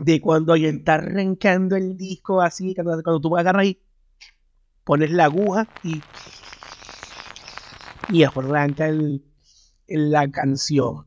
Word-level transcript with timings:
de 0.00 0.20
cuando 0.20 0.56
ya 0.56 0.68
está 0.68 0.94
arrancando 0.94 1.76
el 1.76 1.96
disco 1.96 2.40
así, 2.40 2.74
cuando, 2.74 3.02
cuando 3.02 3.20
tú 3.20 3.36
agarras 3.36 3.66
y 3.66 3.80
pones 4.84 5.10
la 5.10 5.26
aguja 5.26 5.68
y, 5.84 6.00
y 8.08 8.24
arranca 8.24 8.88
el, 8.88 9.22
la 9.86 10.30
canción. 10.30 11.06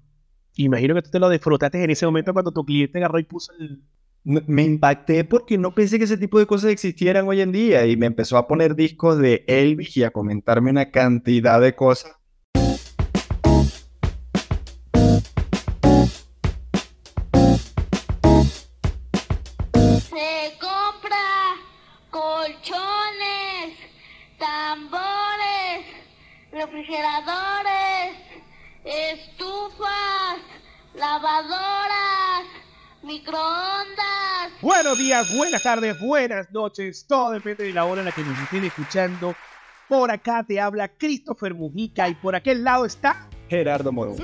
Imagino 0.56 0.94
que 0.94 1.02
tú 1.02 1.10
te 1.10 1.20
lo 1.20 1.30
disfrutaste 1.30 1.84
en 1.84 1.90
ese 1.90 2.06
momento 2.06 2.34
cuando 2.34 2.52
tu 2.52 2.64
cliente 2.64 3.00
agarró 3.00 3.20
y 3.20 3.24
puso 3.24 3.52
el... 3.60 3.84
Me 4.26 4.64
impacté 4.64 5.26
porque 5.26 5.58
no 5.58 5.76
pensé 5.76 5.98
que 5.98 6.06
ese 6.06 6.18
tipo 6.18 6.40
de 6.40 6.46
cosas 6.46 6.70
existieran 6.70 7.28
hoy 7.28 7.42
en 7.42 7.52
día 7.52 7.86
y 7.86 7.98
me 7.98 8.06
empezó 8.06 8.38
a 8.38 8.48
poner 8.48 8.74
discos 8.74 9.18
de 9.18 9.44
Elvis 9.48 9.98
y 9.98 10.04
a 10.04 10.12
comentarme 10.12 10.70
una 10.70 10.92
cantidad 10.92 11.60
de 11.60 11.76
cosas 11.76 12.14
refrigeradores, 26.66 28.16
estufas, 28.86 30.40
lavadoras, 30.96 32.46
microondas. 33.02 34.62
Buenos 34.62 34.98
días, 34.98 35.36
buenas 35.36 35.62
tardes, 35.62 36.00
buenas 36.00 36.50
noches. 36.52 37.06
Todo 37.06 37.32
depende 37.32 37.66
de 37.66 37.74
la 37.74 37.84
hora 37.84 38.00
en 38.00 38.06
la 38.06 38.12
que 38.14 38.22
nos 38.22 38.40
estén 38.40 38.64
escuchando. 38.64 39.36
Por 39.90 40.10
acá 40.10 40.46
te 40.48 40.62
habla 40.62 40.88
Christopher 40.88 41.54
Mujica 41.54 42.08
y 42.08 42.16
por 42.16 42.34
aquel 42.34 42.64
lado 42.64 42.86
está 42.86 43.28
Gerardo 43.50 43.92
Moro. 43.92 44.16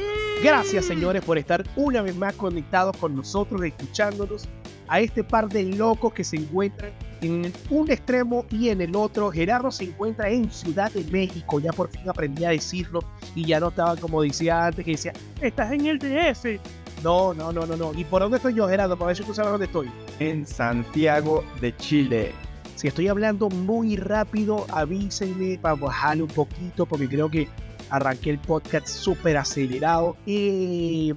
Gracias 0.41 0.85
señores 0.85 1.21
por 1.26 1.37
estar 1.37 1.65
una 1.76 2.01
vez 2.01 2.15
más 2.15 2.34
conectados 2.35 2.95
con 2.95 3.15
nosotros, 3.17 3.62
escuchándonos 3.63 4.48
a 4.89 4.99
este 4.99 5.23
par 5.23 5.48
de 5.48 5.63
locos 5.63 6.13
que 6.13 6.23
se 6.23 6.38
encuentran 6.38 6.91
en 7.21 7.53
un 7.70 7.91
extremo 7.91 8.45
y 8.49 8.70
en 8.70 8.82
el 8.82 8.96
otro. 8.96 9.31
Gerardo 9.31 9.71
se 9.71 9.85
encuentra 9.85 10.29
en 10.29 10.51
Ciudad 10.51 10.91
de 10.91 11.04
México, 11.05 11.59
ya 11.59 11.71
por 11.71 11.90
fin 11.90 12.09
aprendí 12.09 12.46
a 12.46 12.49
decirlo 12.49 13.01
y 13.35 13.46
ya 13.46 13.59
no 13.59 13.70
estaba 13.70 13.96
como 13.96 14.21
decía 14.21 14.65
antes, 14.65 14.84
que 14.84 14.91
decía, 14.91 15.13
estás 15.41 15.71
en 15.71 15.85
el 15.85 15.99
DF. 15.99 16.59
No, 17.04 17.34
no, 17.34 17.54
no, 17.54 17.65
no, 17.65 17.77
no. 17.77 17.93
¿Y 17.93 18.04
por 18.04 18.21
dónde 18.21 18.37
estoy 18.37 18.55
yo, 18.55 18.68
Gerardo? 18.68 18.98
Para 18.98 19.07
ver 19.07 19.18
si 19.18 19.23
tú 19.23 19.34
sabes 19.34 19.51
dónde 19.51 19.68
estoy. 19.68 19.90
En 20.20 20.46
Santiago 20.46 21.43
de 21.62 21.76
Chile. 21.77 22.34
Si 22.76 22.87
estoy 22.87 23.07
hablando 23.07 23.49
muy 23.49 23.96
rápido, 23.96 24.65
avísenme 24.71 25.57
para 25.59 25.76
bajarle 25.76 26.24
un 26.24 26.29
poquito, 26.29 26.85
porque 26.85 27.07
creo 27.07 27.29
que 27.29 27.48
arranqué 27.90 28.31
el 28.31 28.40
podcast 28.40 28.87
súper 28.87 29.37
acelerado. 29.37 30.18
Y 30.26 31.13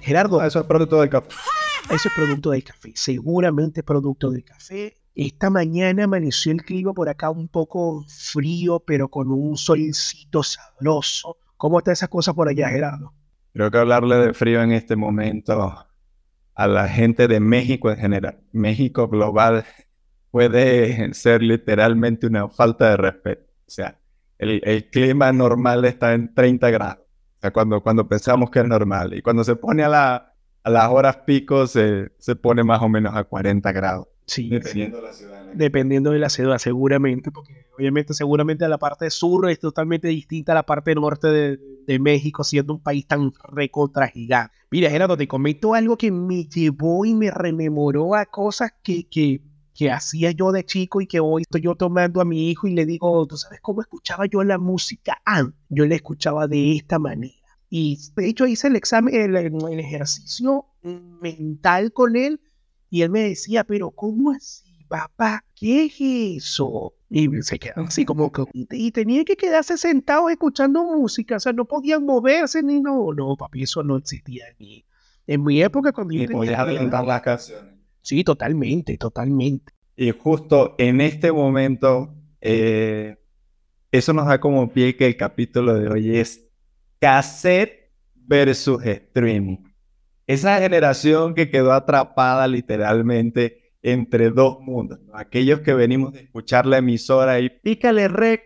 Gerardo. 0.00 0.40
Ah, 0.40 0.46
eso 0.46 0.60
es 0.60 0.66
producto 0.66 1.00
del 1.00 1.10
café. 1.10 1.28
Eso 1.90 2.08
es 2.08 2.14
producto 2.14 2.50
del 2.50 2.62
café. 2.62 2.92
Seguramente 2.94 3.82
producto 3.82 4.30
del 4.30 4.44
café. 4.44 4.96
Esta 5.14 5.50
mañana 5.50 6.04
amaneció 6.04 6.52
el 6.52 6.62
clima 6.62 6.92
por 6.92 7.08
acá 7.08 7.30
un 7.30 7.48
poco 7.48 8.04
frío, 8.08 8.78
pero 8.80 9.08
con 9.08 9.30
un 9.32 9.56
solcito 9.56 10.42
sabroso. 10.44 11.36
¿Cómo 11.56 11.78
está 11.78 11.90
esa 11.90 12.06
cosa 12.06 12.32
por 12.32 12.48
allá, 12.48 12.68
Gerardo? 12.68 13.12
Creo 13.52 13.70
que 13.72 13.78
hablarle 13.78 14.16
de 14.16 14.34
frío 14.34 14.62
en 14.62 14.70
este 14.70 14.94
momento 14.94 15.74
a 16.54 16.66
la 16.68 16.88
gente 16.88 17.26
de 17.26 17.40
México 17.40 17.90
en 17.90 17.96
general, 17.96 18.40
México 18.52 19.08
global, 19.08 19.64
puede 20.30 21.12
ser 21.14 21.42
literalmente 21.42 22.28
una 22.28 22.48
falta 22.48 22.90
de 22.90 22.96
respeto. 22.96 23.50
O 23.66 23.70
sea, 23.70 23.98
el, 24.38 24.88
clima 24.90 25.32
normal 25.32 25.84
está 25.84 26.14
en 26.14 26.32
30 26.34 26.70
grados. 26.70 27.04
O 27.36 27.40
sea, 27.40 27.50
cuando, 27.52 27.82
cuando 27.82 28.08
pensamos 28.08 28.50
que 28.50 28.60
es 28.60 28.66
normal. 28.66 29.14
Y 29.14 29.22
cuando 29.22 29.42
se 29.42 29.56
pone 29.56 29.82
a, 29.82 29.88
la, 29.88 30.29
a 30.62 30.70
las 30.70 30.90
horas 30.90 31.18
pico, 31.26 31.66
se, 31.66 32.10
se 32.18 32.36
pone 32.36 32.62
más 32.64 32.82
o 32.82 32.88
menos 32.88 33.14
a 33.14 33.24
40 33.24 33.72
grados. 33.72 34.08
Sí. 34.26 34.48
Dependiendo 34.48 34.98
de 34.98 35.02
la 35.02 35.12
ciudad. 35.12 35.52
Dependiendo 35.52 36.10
de 36.12 36.18
la 36.18 36.28
ciudad, 36.28 36.58
seguramente. 36.58 37.30
Porque 37.32 37.66
obviamente, 37.76 38.14
seguramente 38.14 38.68
la 38.68 38.78
parte 38.78 39.10
sur 39.10 39.50
es 39.50 39.58
totalmente 39.58 40.08
distinta 40.08 40.52
a 40.52 40.54
la 40.54 40.62
parte 40.64 40.94
norte 40.94 41.28
de, 41.28 41.58
de 41.86 41.98
México, 41.98 42.44
siendo 42.44 42.74
un 42.74 42.80
país 42.80 43.06
tan 43.06 43.32
recontra 43.48 44.06
gigante. 44.06 44.54
Mira, 44.70 44.88
Gerardo, 44.88 45.16
te 45.16 45.26
comento 45.26 45.74
algo 45.74 45.96
que 45.96 46.12
me 46.12 46.44
llevó 46.44 47.04
y 47.04 47.14
me 47.14 47.30
rememoró 47.30 48.14
a 48.14 48.26
cosas 48.26 48.72
que, 48.82 49.08
que 49.08 49.42
que 49.80 49.90
hacía 49.90 50.30
yo 50.32 50.52
de 50.52 50.64
chico 50.64 51.00
y 51.00 51.06
que 51.06 51.20
hoy 51.20 51.40
estoy 51.40 51.62
yo 51.62 51.74
tomando 51.74 52.20
a 52.20 52.26
mi 52.26 52.50
hijo 52.50 52.66
y 52.66 52.74
le 52.74 52.84
digo, 52.84 53.26
¿tú 53.26 53.38
sabes 53.38 53.60
cómo 53.62 53.80
escuchaba 53.80 54.26
yo 54.26 54.44
la 54.44 54.58
música 54.58 55.22
antes? 55.24 55.58
Yo 55.70 55.86
la 55.86 55.94
escuchaba 55.94 56.46
de 56.46 56.76
esta 56.76 56.98
manera. 56.98 57.39
Y 57.70 57.98
de 58.16 58.28
hecho 58.28 58.46
hice 58.48 58.66
el 58.66 58.76
examen, 58.76 59.14
el, 59.14 59.36
el 59.36 59.80
ejercicio 59.80 60.66
mental 60.82 61.92
con 61.92 62.16
él 62.16 62.40
y 62.90 63.02
él 63.02 63.10
me 63.10 63.20
decía, 63.20 63.62
pero 63.62 63.92
¿cómo 63.92 64.32
así, 64.32 64.84
papá? 64.88 65.44
¿Qué 65.54 65.84
es 65.84 65.94
eso? 66.00 66.92
Y 67.08 67.28
se 67.42 67.60
quedaba 67.60 67.86
así 67.86 68.04
como 68.04 68.32
que... 68.32 68.44
Y 68.52 68.90
tenía 68.90 69.24
que 69.24 69.36
quedarse 69.36 69.78
sentado 69.78 70.28
escuchando 70.28 70.82
música, 70.84 71.36
o 71.36 71.40
sea, 71.40 71.52
no 71.52 71.64
podían 71.64 72.04
moverse 72.04 72.60
ni 72.62 72.80
no, 72.80 73.12
no, 73.12 73.36
papi, 73.36 73.62
eso 73.62 73.84
no 73.84 73.96
existía 73.96 74.48
en 74.48 74.56
mi, 74.58 74.84
en 75.28 75.44
mi 75.44 75.62
época 75.62 75.92
cuando 75.92 76.14
y 76.14 76.26
podías 76.26 76.58
adelantar 76.58 77.06
las 77.06 77.22
canciones. 77.22 77.74
Sí, 78.02 78.24
totalmente, 78.24 78.96
totalmente. 78.96 79.72
Y 79.94 80.10
justo 80.10 80.74
en 80.78 81.00
este 81.00 81.30
momento, 81.30 82.12
eh, 82.40 83.16
eso 83.92 84.12
nos 84.12 84.26
da 84.26 84.40
como 84.40 84.72
pie 84.72 84.96
que 84.96 85.06
el 85.06 85.16
capítulo 85.16 85.74
de 85.74 85.88
hoy 85.88 86.16
es 86.16 86.49
cassette 87.00 87.90
versus 88.14 88.84
streaming. 88.84 89.58
Esa 90.26 90.58
generación 90.58 91.34
que 91.34 91.50
quedó 91.50 91.72
atrapada 91.72 92.46
literalmente 92.46 93.74
entre 93.82 94.30
dos 94.30 94.60
mundos. 94.60 95.00
Aquellos 95.12 95.60
que 95.60 95.74
venimos 95.74 96.12
de 96.12 96.20
escuchar 96.20 96.66
la 96.66 96.78
emisora 96.78 97.40
y 97.40 97.48
pícale 97.48 98.06
rec 98.06 98.42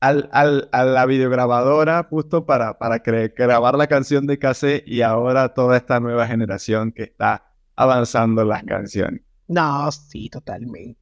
al, 0.00 0.28
a 0.72 0.84
la 0.84 1.06
videograbadora 1.06 2.08
justo 2.10 2.44
para, 2.44 2.78
para 2.78 2.98
grabar 2.98 3.76
la 3.76 3.86
canción 3.86 4.26
de 4.26 4.38
cassette 4.38 4.82
y 4.86 5.02
ahora 5.02 5.54
toda 5.54 5.76
esta 5.76 6.00
nueva 6.00 6.26
generación 6.26 6.90
que 6.90 7.04
está 7.04 7.52
avanzando 7.76 8.44
las 8.44 8.64
canciones. 8.64 9.22
No, 9.46 9.92
sí, 9.92 10.28
totalmente. 10.28 11.01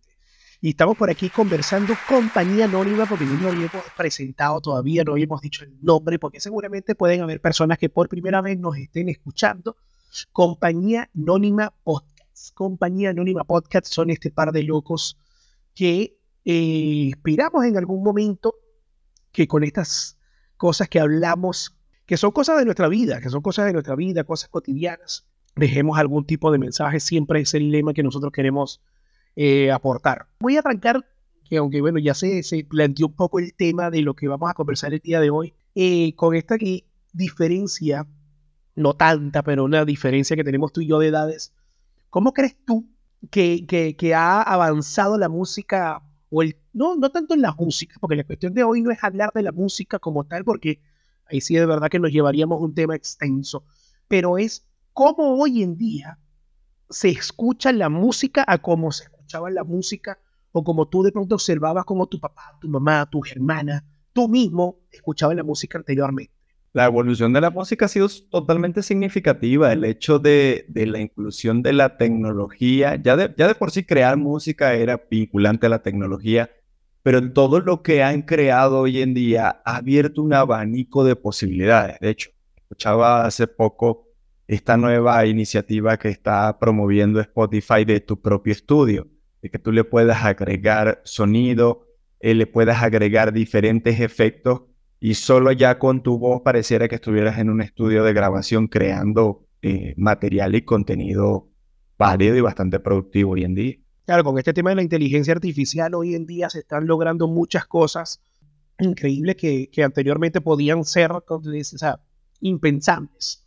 Y 0.63 0.71
estamos 0.71 0.95
por 0.99 1.09
aquí 1.09 1.31
conversando 1.31 1.95
compañía 2.07 2.67
anónima 2.67 3.07
porque 3.07 3.25
no 3.25 3.41
lo 3.41 3.49
habíamos 3.49 3.83
presentado 3.97 4.61
todavía, 4.61 5.03
no 5.05 5.13
habíamos 5.13 5.41
dicho 5.41 5.65
el 5.65 5.75
nombre 5.81 6.19
porque 6.19 6.39
seguramente 6.39 6.95
pueden 6.95 7.23
haber 7.23 7.41
personas 7.41 7.79
que 7.79 7.89
por 7.89 8.11
primera 8.11 8.43
vez 8.43 8.59
nos 8.59 8.77
estén 8.77 9.09
escuchando. 9.09 9.79
Compañía 10.33 11.09
Anónima 11.17 11.73
Podcast. 11.83 12.53
Compañía 12.53 13.09
Anónima 13.09 13.45
Podcast 13.45 13.87
son 13.87 14.11
este 14.11 14.31
par 14.31 14.53
de 14.53 14.63
locos 14.65 15.17
que 15.75 16.19
eh, 16.45 17.09
esperamos 17.09 17.65
en 17.65 17.79
algún 17.79 18.03
momento 18.03 18.55
que 19.33 19.49
con 19.49 19.65
estas 19.65 20.19
cosas 20.59 20.91
que 20.91 21.01
hablamos, 21.01 21.75
que 22.05 22.19
son 22.19 22.33
cosas 22.33 22.59
de 22.59 22.67
nuestra 22.67 22.89
vida, 22.89 23.23
que 23.23 23.31
son 23.31 23.41
cosas 23.41 23.65
de 23.65 23.73
nuestra 23.73 23.97
vida, 23.97 24.25
cosas 24.25 24.51
cotidianas, 24.51 25.27
dejemos 25.57 25.99
algún 25.99 26.27
tipo 26.27 26.53
de 26.53 26.59
mensaje, 26.59 27.01
siempre 27.01 27.41
es 27.41 27.55
el 27.55 27.71
lema 27.71 27.95
que 27.95 28.03
nosotros 28.03 28.31
queremos 28.31 28.83
eh, 29.37 29.71
aportar. 29.71 30.27
Voy 30.41 30.57
a 30.57 30.61
arrancar, 30.61 31.05
que 31.49 31.57
aunque 31.57 31.81
bueno, 31.81 31.99
ya 31.99 32.15
se, 32.15 32.43
se 32.43 32.65
planteó 32.65 33.07
un 33.07 33.15
poco 33.15 33.39
el 33.39 33.55
tema 33.55 33.91
de 33.91 34.03
lo 34.03 34.15
que 34.15 34.29
vamos 34.29 34.51
a 34.51 34.55
conversar 34.55 34.93
el 34.93 35.01
día 35.01 35.21
de 35.21 35.31
hoy, 35.31 35.55
eh, 35.75 36.15
con 36.15 36.35
esta 36.35 36.57
diferencia, 37.13 38.07
no 38.75 38.95
tanta, 38.95 39.43
pero 39.43 39.65
una 39.65 39.85
diferencia 39.85 40.37
que 40.37 40.45
tenemos 40.45 40.73
tú 40.73 40.81
y 40.81 40.89
yo 40.89 40.99
de 40.99 41.09
edades. 41.09 41.53
¿Cómo 42.09 42.33
crees 42.33 42.57
tú 42.65 42.89
que, 43.31 43.67
que, 43.67 43.97
que 43.97 44.15
ha 44.15 44.43
avanzado 44.43 45.19
la 45.19 45.29
música, 45.29 46.03
o 46.31 46.43
el, 46.43 46.57
no, 46.73 46.97
no 46.97 47.11
tanto 47.11 47.35
en 47.35 47.43
la 47.43 47.53
música, 47.53 47.97
porque 48.01 48.17
la 48.17 48.25
cuestión 48.25 48.55
de 48.55 48.65
hoy 48.65 48.81
no 48.81 48.91
es 48.91 49.03
hablar 49.03 49.31
de 49.35 49.43
la 49.43 49.53
música 49.53 49.99
como 49.99 50.25
tal, 50.25 50.45
porque 50.45 50.81
ahí 51.27 51.41
sí 51.41 51.55
de 51.55 51.67
verdad 51.67 51.89
que 51.91 51.99
nos 51.99 52.11
llevaríamos 52.11 52.61
un 52.61 52.75
tema 52.75 52.97
extenso, 52.97 53.65
pero 54.09 54.39
es 54.39 54.67
cómo 54.93 55.41
hoy 55.41 55.63
en 55.63 55.77
día 55.77 56.19
se 56.89 57.09
escucha 57.09 57.73
la 57.73 57.89
música 57.89 58.45
a 58.47 58.59
cómo 58.59 58.91
se 58.91 59.05
escuchaba 59.31 59.51
la 59.51 59.63
música 59.63 60.19
o 60.51 60.65
como 60.65 60.89
tú 60.89 61.05
de 61.05 61.13
pronto 61.13 61.37
observabas 61.37 61.85
como 61.85 62.09
tu 62.09 62.19
papá, 62.19 62.59
tu 62.61 62.69
mamá, 62.69 63.09
tu 63.09 63.23
hermana, 63.25 63.85
tú 64.13 64.29
mismo 64.29 64.81
escuchabas 64.91 65.37
la 65.37 65.45
música 65.45 65.79
anteriormente. 65.79 66.33
La 66.73 66.87
evolución 66.87 67.33
de 67.33 67.41
la 67.41 67.51
música 67.51 67.85
ha 67.85 67.89
sido 67.89 68.09
totalmente 68.29 68.83
significativa. 68.83 69.73
El 69.73 69.85
hecho 69.85 70.19
de, 70.19 70.67
la 70.75 70.99
inclusión 70.99 71.63
de 71.63 71.73
la 71.73 71.97
tecnología, 71.97 72.97
ya 72.97 73.17
de, 73.17 73.33
ya 73.37 73.47
de 73.47 73.55
por 73.55 73.71
sí 73.71 73.85
crear 73.85 74.17
música 74.17 74.75
era 74.75 75.01
vinculante 75.09 75.67
a 75.67 75.71
la 75.71 75.83
tecnología, 75.83 76.51
pero 77.05 77.33
todo 77.33 77.61
lo 77.61 77.83
que 77.83 78.03
han 78.03 78.23
creado 78.23 78.81
hoy 78.81 79.01
en 79.01 79.15
día 79.15 79.63
ha 79.65 79.77
abierto 79.77 80.23
un 80.23 80.33
abanico 80.33 81.05
de 81.05 81.15
posibilidades. 81.15 81.99
De 82.01 82.11
hecho, 82.11 82.31
escuchaba 82.57 83.25
hace 83.27 83.47
poco 83.47 84.09
esta 84.49 84.77
nueva 84.77 85.25
iniciativa 85.27 85.97
que 85.97 86.09
está 86.09 86.59
promoviendo 86.59 87.21
Spotify 87.21 87.85
de 87.85 88.01
tu 88.01 88.21
propio 88.21 88.53
estudio, 88.53 89.09
de 89.43 89.51
que 89.51 89.59
tú 89.59 89.73
le 89.73 89.85
puedas 89.85 90.25
agregar 90.25 91.01
sonido, 91.05 91.87
eh, 92.21 92.35
le 92.35 92.47
puedas 92.47 92.83
agregar 92.83 93.33
diferentes 93.33 94.01
efectos 94.01 94.63
y 95.01 95.15
solo 95.15 95.53
ya 95.53 95.79
con 95.79 96.03
tu 96.03 96.19
voz 96.19 96.43
pareciera 96.43 96.89
que 96.89 96.97
estuvieras 96.97 97.39
en 97.39 97.49
un 97.49 97.63
estudio 97.63 98.05
de 98.05 98.13
grabación 98.13 98.69
creando 98.69 99.47
eh, 99.63 99.95
material 99.97 100.55
y 100.55 100.63
contenido 100.63 101.49
válido 101.97 102.37
y 102.37 102.41
bastante 102.41 102.81
productivo 102.81 103.33
hoy 103.33 103.45
en 103.45 103.55
día. 103.55 103.75
Claro, 104.07 104.25
con 104.25 104.39
este 104.39 104.53
tema 104.53 104.71
de 104.71 104.77
la 104.77 104.83
inteligencia 104.83 105.33
artificial 105.33 105.95
hoy 105.95 106.15
en 106.15 106.27
día 106.27 106.51
se 106.51 106.61
están 106.61 106.87
logrando 106.87 107.29
muchas 107.29 107.67
cosas 107.67 108.23
increíbles 108.79 109.37
que, 109.37 109.71
que 109.71 109.85
anteriormente 109.85 110.41
podían 110.41 110.85
ser 110.85 111.13
o 111.13 111.43
sea, 111.63 112.01
impensables. 112.41 113.47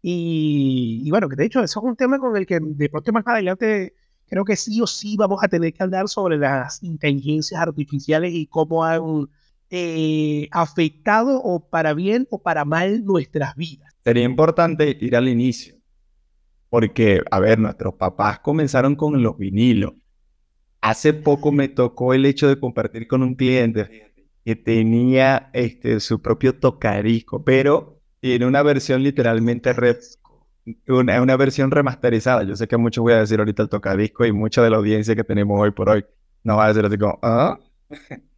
Y, 0.00 1.02
y, 1.04 1.10
bueno, 1.10 1.28
que 1.28 1.36
de 1.36 1.44
hecho 1.44 1.62
eso 1.62 1.80
es 1.80 1.84
un 1.84 1.96
tema 1.96 2.18
con 2.18 2.36
el 2.36 2.46
que 2.46 2.60
de 2.60 2.88
pronto 2.88 3.12
más 3.12 3.26
adelante 3.26 3.94
creo 4.28 4.44
que 4.44 4.56
sí 4.56 4.80
o 4.80 4.86
sí 4.86 5.16
vamos 5.16 5.42
a 5.42 5.48
tener 5.48 5.72
que 5.72 5.82
hablar 5.82 6.08
sobre 6.08 6.36
las 6.36 6.82
inteligencias 6.82 7.60
artificiales 7.60 8.32
y 8.32 8.46
cómo 8.46 8.84
han 8.84 9.28
eh, 9.70 10.48
afectado 10.50 11.40
o 11.42 11.60
para 11.60 11.94
bien 11.94 12.26
o 12.30 12.40
para 12.40 12.64
mal 12.64 13.04
nuestras 13.04 13.56
vidas. 13.56 13.92
Sería 14.04 14.24
importante 14.24 14.96
ir 15.00 15.16
al 15.16 15.28
inicio, 15.28 15.74
porque, 16.70 17.22
a 17.30 17.40
ver, 17.40 17.58
nuestros 17.58 17.94
papás 17.94 18.38
comenzaron 18.40 18.94
con 18.94 19.22
los 19.22 19.36
vinilos. 19.36 19.94
Hace 20.80 21.12
poco 21.12 21.50
me 21.50 21.68
tocó 21.68 22.14
el 22.14 22.24
hecho 22.24 22.48
de 22.48 22.58
compartir 22.58 23.08
con 23.08 23.22
un 23.22 23.34
cliente 23.34 24.12
que 24.44 24.56
tenía 24.56 25.50
este, 25.52 26.00
su 26.00 26.22
propio 26.22 26.54
tocadisco, 26.54 27.44
pero 27.44 28.00
tiene 28.20 28.46
una 28.46 28.62
versión 28.62 29.02
literalmente 29.02 29.72
una, 30.88 31.22
una, 31.22 31.36
versión 31.36 31.70
remasterizada. 31.70 32.44
Yo 32.44 32.56
sé 32.56 32.68
que 32.68 32.76
mucho 32.76 33.02
voy 33.02 33.12
a 33.14 33.20
decir 33.20 33.38
ahorita 33.38 33.62
el 33.62 33.68
tocadisco 33.68 34.24
y 34.24 34.32
mucha 34.32 34.62
de 34.62 34.70
la 34.70 34.76
audiencia 34.76 35.14
que 35.14 35.24
tenemos 35.24 35.60
hoy 35.60 35.70
por 35.70 35.88
hoy 35.88 36.04
no 36.44 36.56
va 36.56 36.66
a 36.66 36.68
decir 36.68 36.84
así 36.84 36.98
como, 36.98 37.18
¿ah? 37.22 37.58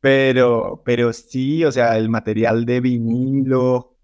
Pero, 0.00 0.80
pero 0.84 1.12
sí, 1.12 1.64
o 1.64 1.72
sea, 1.72 1.98
el 1.98 2.08
material 2.08 2.64
de 2.64 2.80
vinilo, 2.80 3.96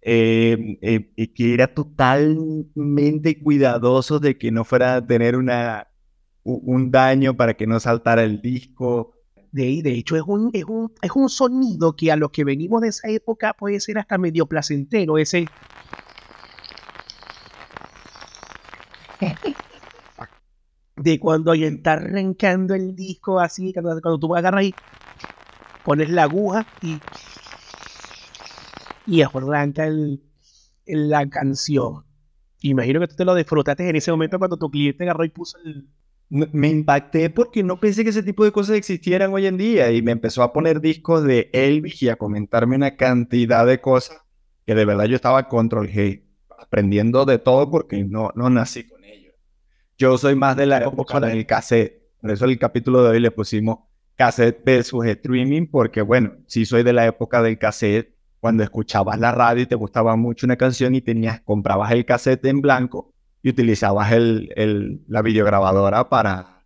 eh, 0.00 0.78
eh, 0.80 1.32
que 1.34 1.54
era 1.54 1.74
totalmente 1.74 3.42
cuidadoso 3.42 4.20
de 4.20 4.38
que 4.38 4.52
no 4.52 4.64
fuera 4.64 4.94
a 4.94 5.04
tener 5.04 5.34
una, 5.34 5.88
un 6.44 6.92
daño 6.92 7.36
para 7.36 7.54
que 7.54 7.66
no 7.66 7.80
saltara 7.80 8.22
el 8.22 8.40
disco. 8.40 9.14
De, 9.50 9.82
de 9.82 9.94
hecho, 9.94 10.14
es 10.14 10.22
un, 10.24 10.50
es, 10.52 10.64
un, 10.66 10.92
es 11.02 11.10
un 11.16 11.28
sonido 11.28 11.96
que 11.96 12.12
a 12.12 12.16
los 12.16 12.30
que 12.30 12.44
venimos 12.44 12.82
de 12.82 12.88
esa 12.88 13.08
época 13.08 13.52
puede 13.54 13.80
ser 13.80 13.98
hasta 13.98 14.18
medio 14.18 14.46
placentero, 14.46 15.18
ese... 15.18 15.46
de 20.96 21.18
cuando 21.18 21.52
está 21.54 21.94
arrancando 21.94 22.74
el 22.74 22.94
disco 22.94 23.40
así, 23.40 23.72
cuando, 23.72 24.00
cuando 24.00 24.18
tú 24.18 24.34
agarras 24.36 24.60
ahí 24.60 24.74
pones 25.84 26.10
la 26.10 26.24
aguja 26.24 26.66
y, 26.82 26.98
y 29.06 29.22
arranca 29.22 29.86
el, 29.86 30.22
la 30.86 31.28
canción. 31.28 32.04
Imagino 32.62 33.00
que 33.00 33.08
tú 33.08 33.16
te 33.16 33.24
lo 33.24 33.34
disfrutaste 33.34 33.88
en 33.88 33.96
ese 33.96 34.10
momento 34.10 34.38
cuando 34.38 34.56
tu 34.56 34.70
cliente 34.70 35.04
agarró 35.04 35.24
y 35.24 35.30
puso 35.30 35.58
el... 35.64 35.88
Me 36.28 36.68
impacté 36.68 37.28
porque 37.28 37.64
no 37.64 37.80
pensé 37.80 38.04
que 38.04 38.10
ese 38.10 38.22
tipo 38.22 38.44
de 38.44 38.52
cosas 38.52 38.76
existieran 38.76 39.32
hoy 39.32 39.46
en 39.46 39.56
día 39.56 39.90
y 39.90 40.00
me 40.00 40.12
empezó 40.12 40.44
a 40.44 40.52
poner 40.52 40.80
discos 40.80 41.24
de 41.24 41.50
Elvis 41.52 42.00
y 42.02 42.08
a 42.08 42.14
comentarme 42.14 42.76
una 42.76 42.96
cantidad 42.96 43.66
de 43.66 43.80
cosas 43.80 44.22
que 44.64 44.76
de 44.76 44.84
verdad 44.84 45.06
yo 45.06 45.16
estaba 45.16 45.48
control 45.48 45.88
G, 45.88 46.22
aprendiendo 46.56 47.24
de 47.24 47.38
todo 47.38 47.68
porque 47.68 48.04
no, 48.04 48.30
no 48.36 48.48
nací 48.48 48.86
con. 48.86 48.99
Yo 50.00 50.16
soy 50.16 50.34
más 50.34 50.56
de 50.56 50.64
la 50.64 50.78
época 50.78 51.20
del 51.20 51.44
cassette, 51.44 52.00
por 52.22 52.30
eso 52.30 52.46
el 52.46 52.58
capítulo 52.58 53.02
de 53.02 53.10
hoy 53.10 53.20
le 53.20 53.30
pusimos 53.30 53.80
cassette 54.16 54.64
versus 54.64 55.04
streaming, 55.04 55.66
porque 55.66 56.00
bueno, 56.00 56.32
sí 56.46 56.64
soy 56.64 56.82
de 56.82 56.94
la 56.94 57.04
época 57.04 57.42
del 57.42 57.58
cassette, 57.58 58.16
cuando 58.40 58.62
escuchabas 58.62 59.20
la 59.20 59.30
radio 59.30 59.64
y 59.64 59.66
te 59.66 59.74
gustaba 59.74 60.16
mucho 60.16 60.46
una 60.46 60.56
canción 60.56 60.94
y 60.94 61.02
tenías, 61.02 61.42
comprabas 61.42 61.92
el 61.92 62.06
cassette 62.06 62.46
en 62.46 62.62
blanco 62.62 63.12
y 63.42 63.50
utilizabas 63.50 64.12
el, 64.12 64.48
el, 64.56 65.02
la 65.06 65.20
videograbadora 65.20 66.08
para, 66.08 66.64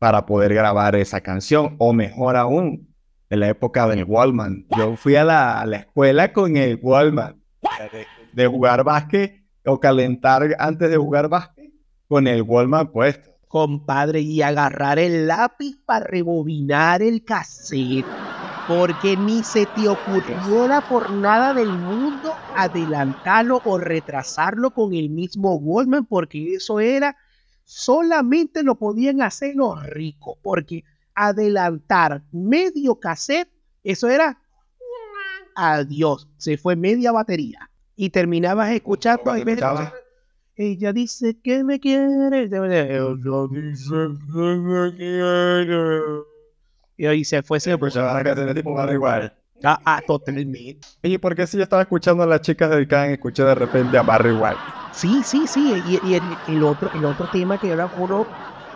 para 0.00 0.26
poder 0.26 0.52
grabar 0.52 0.96
esa 0.96 1.20
canción, 1.20 1.76
o 1.78 1.92
mejor 1.92 2.34
aún, 2.34 2.88
en 3.30 3.38
la 3.38 3.50
época 3.50 3.86
del 3.86 4.02
Wallman. 4.02 4.66
Yo 4.76 4.96
fui 4.96 5.14
a 5.14 5.22
la, 5.22 5.60
a 5.60 5.66
la 5.66 5.76
escuela 5.76 6.32
con 6.32 6.56
el 6.56 6.80
Wallman, 6.82 7.40
de, 7.92 8.06
de 8.32 8.46
jugar 8.48 8.82
básquet 8.82 9.44
o 9.64 9.78
calentar 9.78 10.56
antes 10.58 10.90
de 10.90 10.96
jugar 10.96 11.28
básquet 11.28 11.53
con 12.14 12.28
el 12.28 12.42
Wallman 12.42 12.92
puesto 12.92 13.28
compadre, 13.48 14.20
y 14.20 14.40
agarrar 14.40 15.00
el 15.00 15.26
lápiz 15.26 15.76
para 15.84 16.06
rebobinar 16.06 17.02
el 17.02 17.24
cassette. 17.24 18.06
Porque 18.68 19.16
ni 19.16 19.42
se 19.42 19.66
te 19.66 19.88
ocurriera 19.88 20.80
por 20.88 21.10
nada 21.10 21.52
del 21.52 21.72
mundo 21.72 22.32
adelantarlo 22.54 23.60
o 23.64 23.78
retrasarlo 23.78 24.70
con 24.70 24.94
el 24.94 25.10
mismo 25.10 25.58
Goldman, 25.58 26.06
porque 26.06 26.54
eso 26.54 26.78
era, 26.78 27.16
solamente 27.64 28.62
lo 28.62 28.76
podían 28.76 29.20
hacer 29.20 29.56
los 29.56 29.84
ricos, 29.84 30.38
porque 30.40 30.84
adelantar 31.16 32.22
medio 32.30 33.00
cassette, 33.00 33.50
eso 33.82 34.08
era, 34.08 34.40
adiós, 35.56 36.28
se 36.36 36.58
fue 36.58 36.76
media 36.76 37.10
batería. 37.10 37.68
Y 37.96 38.10
terminabas 38.10 38.70
escuchando, 38.70 39.34
ella 40.56 40.92
dice 40.92 41.36
que 41.42 41.64
me 41.64 41.80
quiere. 41.80 42.44
Ella 42.44 42.62
dice 42.62 43.94
que 44.32 44.56
me 44.56 44.96
quiere. 44.96 46.22
Y 46.96 47.06
ahí 47.06 47.24
se 47.24 47.42
fue 47.42 47.58
ese 47.58 47.76
pues 47.76 47.96
a 47.96 48.54
tipo 48.54 48.92
igual. 48.92 49.36
Ah, 49.62 49.80
ah, 49.84 50.02
totalmente. 50.06 50.78
¿Y 51.02 51.18
por 51.18 51.34
qué 51.34 51.46
si 51.46 51.56
yo 51.56 51.62
estaba 51.62 51.82
escuchando 51.82 52.22
a 52.22 52.26
las 52.26 52.40
chicas 52.42 52.70
del 52.70 52.86
can, 52.86 53.10
escuché 53.10 53.42
de 53.42 53.54
repente 53.54 53.96
a 53.96 54.02
Barry 54.02 54.30
igual? 54.30 54.56
Sí, 54.92 55.22
sí, 55.24 55.46
sí. 55.46 55.82
Y, 55.88 56.14
el, 56.14 56.62
otro, 56.62 56.90
el 56.94 57.04
otro 57.04 57.28
tema 57.32 57.58
que 57.58 57.70
era 57.70 57.90
uno, 57.98 58.26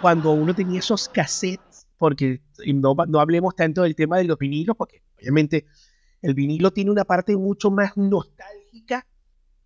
cuando 0.01 0.33
uno 0.33 0.55
tenía 0.55 0.81
esos 0.81 1.09
cassettes, 1.09 1.87
porque 1.97 2.41
no, 2.75 2.97
no 3.07 3.21
hablemos 3.21 3.55
tanto 3.55 3.83
del 3.83 3.95
tema 3.95 4.19
de 4.19 4.25
los 4.25 4.39
vinilos, 4.39 4.77
porque 4.77 5.03
obviamente 5.21 5.67
el 6.23 6.35
vinilo 6.35 6.73
tiene 6.73 6.91
una 6.91 7.05
parte 7.05 7.37
mucho 7.37 7.71
más 7.71 7.97
nostálgica 7.97 9.07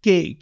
que, 0.02 0.36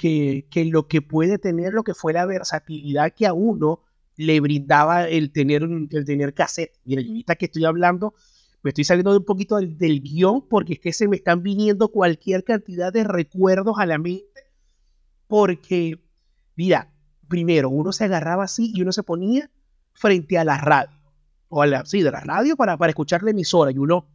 que, 0.51 0.65
lo 0.65 0.89
que 0.89 1.03
puede 1.03 1.39
tener 1.39 1.75
lo 1.75 1.85
que 1.85 1.95
fue 1.95 2.15
la 2.15 2.25
versatilidad 2.25 3.13
que 3.15 3.27
a 3.27 3.35
uno 3.35 3.83
le 4.17 4.41
brindaba 4.41 5.07
el 5.07 5.33
tener, 5.33 5.63
el 5.63 6.05
tener 6.05 6.35
cassette. 6.35 6.73
Mira, 6.85 7.03
ahorita 7.03 7.37
que 7.37 7.45
estoy 7.45 7.67
hablando, 7.67 8.15
me 8.63 8.71
estoy 8.71 8.85
saliendo 8.85 9.13
de 9.13 9.19
un 9.19 9.25
poquito 9.25 9.57
del, 9.57 10.01
guion 10.01 10.49
porque 10.49 10.75
es 10.75 10.81
que 10.81 10.93
se 10.93 11.09
me 11.09 11.17
están 11.17 11.43
viniendo 11.43 11.89
cualquier 11.89 12.43
cantidad 12.43 12.93
de 12.93 13.05
recuerdos 13.05 13.77
a 13.79 13.87
la 13.87 13.99
mente. 13.99 14.25
Porque, 15.27 16.03
mira, 16.57 16.93
primero 17.29 17.69
uno 17.69 17.93
se 17.93 18.05
agarraba 18.05 18.45
así 18.45 18.73
y 18.75 18.81
uno 18.83 18.93
se 18.93 19.03
ponía 19.03 19.51
frente 19.93 20.39
a 20.39 20.45
la 20.45 20.57
radio. 20.57 20.99
O 21.49 21.63
a 21.63 21.67
la, 21.67 21.85
sí, 21.85 22.03
de 22.03 22.11
la 22.11 22.21
radio 22.21 22.57
para, 22.57 22.79
para 22.79 22.91
escuchar 22.91 23.23
la 23.23 23.31
emisora. 23.31 23.71
Y 23.73 23.79
uno, 23.79 24.09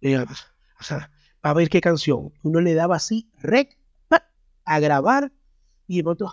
eh, 0.00 0.18
o 0.18 0.82
sea, 0.82 1.10
a 1.42 1.52
ver 1.52 1.68
qué 1.68 1.80
canción. 1.82 2.32
Uno 2.42 2.60
le 2.60 2.74
daba 2.74 2.96
así, 2.96 3.30
rec, 3.38 3.79
a 4.70 4.78
grabar 4.78 5.32
y 5.88 5.96
de 5.96 6.04
pronto 6.04 6.32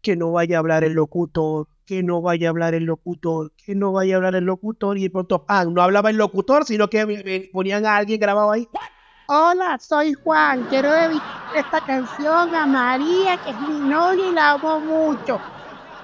que 0.00 0.16
no 0.16 0.32
vaya 0.32 0.56
a 0.56 0.58
hablar 0.58 0.82
el 0.82 0.94
locutor, 0.94 1.68
que 1.86 2.02
no 2.02 2.20
vaya 2.20 2.48
a 2.48 2.50
hablar 2.50 2.74
el 2.74 2.84
locutor, 2.84 3.52
que 3.52 3.76
no 3.76 3.92
vaya 3.92 4.14
a 4.14 4.16
hablar 4.16 4.34
el 4.34 4.44
locutor 4.44 4.98
y 4.98 5.02
de 5.02 5.10
pronto 5.10 5.46
no 5.70 5.80
hablaba 5.80 6.10
el 6.10 6.16
locutor, 6.16 6.64
sino 6.64 6.90
que 6.90 7.48
ponían 7.52 7.86
a 7.86 7.98
alguien 7.98 8.18
grabado 8.18 8.50
ahí. 8.50 8.68
Hola, 9.28 9.78
soy 9.78 10.14
Juan, 10.14 10.66
quiero 10.68 10.90
dedicar 10.90 11.56
esta 11.56 11.80
canción 11.86 12.52
a 12.52 12.66
María, 12.66 13.40
que 13.44 13.50
es 13.50 13.60
mi 13.60 13.78
novia 13.88 14.28
y 14.28 14.32
la 14.32 14.50
amo 14.52 14.80
mucho. 14.80 15.40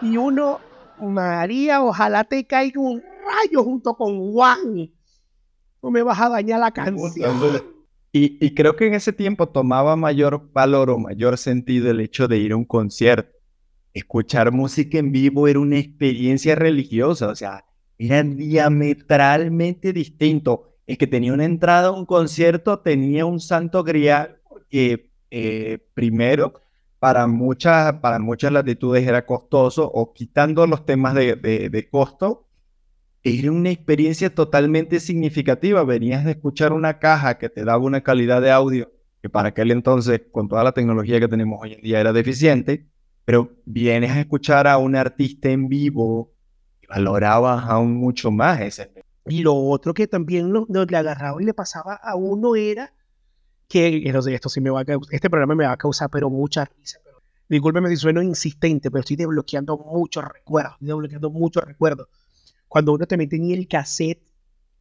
Y 0.01 0.17
uno, 0.17 0.61
María, 1.01 1.83
ojalá 1.83 2.23
te 2.23 2.47
caiga 2.47 2.81
un 2.81 3.03
rayo 3.03 3.65
junto 3.65 3.97
con 3.97 4.33
Juan. 4.33 4.93
No 5.83 5.91
me 5.91 6.05
vas 6.05 6.21
a 6.21 6.29
dañar 6.29 6.61
la 6.61 6.71
canción. 6.71 7.78
Y, 8.11 8.55
creo 8.55 8.75
que 8.75 8.87
en 8.87 8.95
ese 8.95 9.13
tiempo 9.13 9.49
tomaba 9.49 9.95
mayor 9.95 10.51
valor 10.53 10.91
o 10.91 10.99
mayor 10.99 11.37
sentido 11.37 11.91
el 11.91 12.01
hecho 12.01 12.27
de 12.27 12.39
ir 12.39 12.53
a 12.53 12.57
un 12.57 12.65
concierto. 12.65 13.37
Escuchar 13.93 14.51
música 14.51 14.99
en 14.99 15.13
vivo 15.13 15.47
era 15.47 15.59
una 15.61 15.79
experiencia 15.79 16.55
religiosa, 16.55 17.29
o 17.29 17.35
sea, 17.35 17.65
era 17.99 18.23
diametralmente 18.23 19.93
distinto. 19.93 20.77
El 20.87 20.97
que 20.97 21.07
tenía 21.07 21.35
una 21.35 21.45
entrada 21.45 21.89
a 21.89 21.93
un 21.93 22.07
concierto 22.07 22.79
tenía 22.79 23.27
un 23.27 23.41
santo 23.41 23.85
grial, 23.85 24.41
que 24.71 25.11
eh, 25.31 25.79
primero, 25.95 26.55
para 26.99 27.27
muchas, 27.27 27.95
para 27.95 28.19
muchas 28.19 28.53
latitudes 28.53 29.07
era 29.07 29.27
costoso, 29.27 29.85
o 29.93 30.15
quitando 30.15 30.67
los 30.67 30.87
temas 30.87 31.15
de, 31.15 31.37
de 31.37 31.89
costo, 31.91 32.48
era 33.23 33.51
una 33.53 33.71
experiencia 33.71 34.35
totalmente 34.35 35.01
significativa. 35.01 35.85
Venías 35.85 36.25
de 36.25 36.33
escuchar 36.33 36.73
una 36.73 36.99
caja 36.99 37.39
que 37.39 37.49
te 37.49 37.65
daba 37.65 37.85
una 37.85 38.03
calidad 38.03 38.41
de 38.41 38.51
audio 38.51 38.93
que 39.21 39.29
para 39.29 39.49
aquel 39.49 39.71
entonces, 39.71 40.23
con 40.31 40.49
toda 40.49 40.63
la 40.63 40.73
tecnología 40.73 41.19
que 41.19 41.29
tenemos 41.29 41.59
hoy 41.61 41.75
en 41.75 41.81
día, 41.81 42.01
era 42.01 42.13
deficiente, 42.13 42.87
pero 43.25 43.51
vienes 43.65 44.13
a 44.13 44.21
escuchar 44.21 44.67
a 44.67 44.79
un 44.79 44.95
artista 44.95 45.51
en 45.51 45.69
vivo 45.69 46.33
y 46.81 46.87
valorabas 46.87 47.65
aún 47.65 47.95
mucho 47.95 48.31
más 48.31 48.61
ese. 48.61 48.93
Y 49.27 49.43
lo 49.43 49.55
otro 49.55 49.93
que 49.93 50.07
también 50.07 50.53
lo, 50.53 50.67
le 50.69 50.97
agarraba 50.97 51.43
y 51.43 51.45
le 51.45 51.53
pasaba 51.53 51.95
a 51.95 52.15
uno 52.15 52.55
era 52.57 52.95
que, 53.69 54.03
esto 54.07 54.49
sí 54.49 54.61
me 54.61 54.71
va 54.71 54.81
a 54.81 54.85
este 55.11 55.29
programa 55.29 55.55
me 55.55 55.67
va 55.67 55.73
a 55.73 55.77
causar 55.77 56.09
pero 56.11 56.31
mucha 56.31 56.65
risa, 56.65 57.01
discúlpeme 57.49 57.91
si 57.91 57.97
sueno 57.97 58.23
insistente, 58.23 58.91
pero 58.91 59.01
estoy 59.01 59.17
desbloqueando 59.17 59.77
muchos 59.77 60.25
recuerdos, 60.25 60.73
estoy 60.75 60.89
desbloqueando 60.89 61.31
muchos 61.31 61.65
recuerdos. 61.65 62.09
Cuando 62.69 62.93
uno 62.93 63.07
también 63.07 63.31
tenía 63.31 63.57
el 63.57 63.67
cassette 63.67 64.23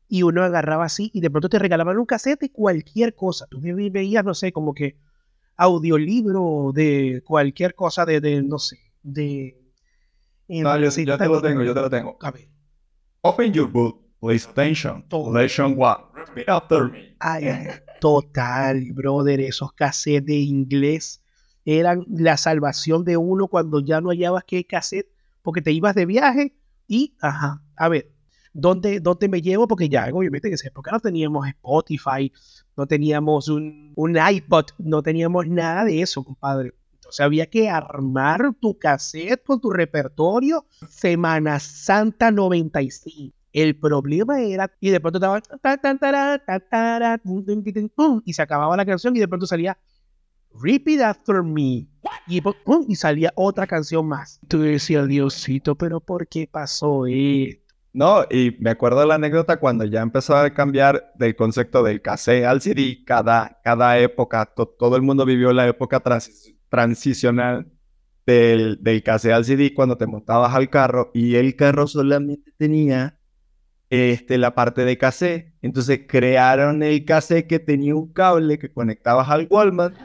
y 0.10 0.24
uno 0.24 0.44
agarraba 0.44 0.86
así 0.86 1.10
y 1.14 1.22
de 1.22 1.30
pronto 1.30 1.50
te 1.50 1.60
regalaban 1.60 1.98
un 1.98 2.06
cassette 2.06 2.40
de 2.42 2.52
cualquier 2.52 3.16
cosa. 3.16 3.48
Tú 3.50 3.60
ve- 3.62 3.90
veías, 3.90 4.24
no 4.24 4.34
sé, 4.34 4.52
como 4.52 4.74
que 4.74 4.98
audiolibro 5.56 6.72
de 6.74 7.22
cualquier 7.26 7.76
cosa 7.76 8.06
de, 8.06 8.22
de, 8.22 8.42
no 8.44 8.60
sé, 8.60 8.78
de... 9.04 9.58
eh, 10.48 10.62
No, 10.62 10.78
yo, 10.80 10.92
sí, 10.92 11.06
yo 11.06 11.18
te 11.18 11.26
lo 11.28 11.42
tengo, 11.42 11.64
yo 11.64 11.74
te 11.74 11.82
lo 11.82 11.90
tengo. 11.90 12.18
A 12.22 12.32
ver. 12.32 12.48
Open 13.22 13.52
your 13.52 13.68
book, 13.70 14.00
please 14.20 14.48
attention. 14.48 15.04
Lesson 15.34 15.76
1. 15.78 15.98
Repeat 16.14 16.50
after 16.50 16.84
me. 16.92 17.16
Ay, 17.20 17.68
total, 18.00 18.92
brother, 18.94 19.42
esos 19.42 19.74
cassettes 19.74 20.26
de 20.28 20.36
inglés 20.36 21.22
eran 21.66 22.06
la 22.08 22.38
salvación 22.38 23.04
de 23.04 23.18
uno 23.18 23.48
cuando 23.48 23.80
ya 23.82 24.00
no 24.00 24.10
hallabas 24.10 24.44
qué 24.46 24.64
cassette, 24.66 25.10
porque 25.42 25.62
te 25.62 25.72
ibas 25.72 25.96
de 25.96 26.06
viaje 26.06 26.56
y, 26.88 27.16
ajá, 27.22 27.62
a 27.76 27.90
ver, 27.90 28.12
¿dónde, 28.54 29.00
dónde 29.00 29.30
me 29.30 29.42
llevo? 29.42 29.68
Porque 29.68 29.90
ya, 29.90 30.10
obviamente, 30.12 30.48
en 30.48 30.54
esa 30.56 30.68
época 30.68 30.92
no 30.92 31.00
teníamos 31.00 31.48
Spotify, 31.48 32.32
no 32.76 32.88
teníamos 32.88 33.50
un, 33.50 33.94
un 33.96 34.18
iPod, 34.18 34.66
no 34.80 35.02
teníamos 35.04 35.48
nada 35.48 35.86
de 35.86 36.02
eso, 36.02 36.24
compadre. 36.24 36.74
Entonces 36.94 37.20
había 37.22 37.46
que 37.46 37.70
armar 37.70 38.54
tu 38.60 38.78
cassette 38.78 39.44
con 39.44 39.62
tu 39.62 39.70
repertorio 39.70 40.66
Semana 40.90 41.60
Santa 41.60 42.32
95. 42.32 43.36
El 43.54 43.80
problema 43.80 44.42
era, 44.42 44.72
y 44.80 44.90
de 44.90 45.00
pronto 45.00 45.18
estaba 45.18 45.42
y 48.26 48.34
se 48.34 48.42
acababa 48.42 48.78
la 48.78 48.86
canción 48.86 49.16
y 49.16 49.20
de 49.20 49.28
pronto 49.28 49.48
salía 49.48 49.78
Repeat 50.62 51.02
After 51.02 51.44
Me. 51.44 51.88
Y, 52.28 52.42
pum, 52.42 52.86
y 52.88 52.96
salía 52.96 53.32
otra 53.36 53.68
canción 53.68 54.08
más. 54.08 54.40
Tú 54.48 54.60
decías, 54.62 55.08
Diosito, 55.08 55.76
pero 55.76 56.00
¿por 56.00 56.28
qué 56.28 56.48
pasó 56.52 57.06
esto? 57.06 57.64
No, 57.94 58.24
y 58.30 58.56
me 58.60 58.70
acuerdo 58.70 59.00
de 59.00 59.08
la 59.08 59.16
anécdota 59.16 59.58
cuando 59.60 59.84
ya 59.84 60.02
empezó 60.02 60.36
a 60.36 60.50
cambiar 60.54 61.12
del 61.16 61.36
concepto 61.36 61.82
del 61.84 62.02
cassette 62.02 62.46
al 62.46 62.62
CD. 62.62 63.00
Cada, 63.06 63.60
cada 63.64 63.98
época, 63.98 64.46
to- 64.46 64.68
todo 64.78 64.96
el 64.96 65.02
mundo 65.02 65.26
vivió 65.26 65.52
la 65.52 65.68
época 65.68 66.04
transi- 66.04 66.56
transicional 66.70 67.68
del, 68.26 68.78
del 68.84 69.02
cassette 69.04 69.32
al 69.34 69.46
CD 69.46 69.74
cuando 69.74 69.98
te 69.98 70.06
montabas 70.06 70.54
al 70.54 70.70
carro 70.70 71.10
y 71.14 71.36
el 71.36 71.56
carro 71.56 71.88
solamente 71.88 72.52
tenía 72.58 73.18
este, 73.90 74.38
la 74.38 74.54
parte 74.54 74.86
de 74.86 74.98
cassette. 74.98 75.54
Entonces 75.62 76.02
crearon 76.08 76.84
el 76.84 77.04
cassette 77.04 77.48
que 77.48 77.58
tenía 77.60 77.96
un 77.96 78.12
cable 78.14 78.60
que 78.60 78.72
conectabas 78.72 79.28
al 79.30 79.48
Walmart 79.50 79.96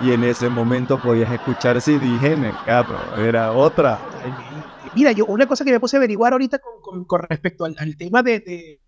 y 0.00 0.12
en 0.12 0.24
ese 0.24 0.48
momento 0.48 1.00
podías 1.00 1.32
escuchar 1.32 1.80
CD 1.80 2.06
en 2.22 2.44
el. 2.44 2.54
Era 3.18 3.52
otra. 3.52 3.98
Mira, 4.94 5.12
yo 5.12 5.26
una 5.26 5.46
cosa 5.46 5.64
que 5.64 5.72
me 5.72 5.80
puse 5.80 5.96
a 5.96 5.98
averiguar 5.98 6.32
ahorita 6.32 6.60
con, 6.82 7.22
respecto 7.28 7.64
al, 7.64 7.96
tema 7.96 8.22
de, 8.22 8.80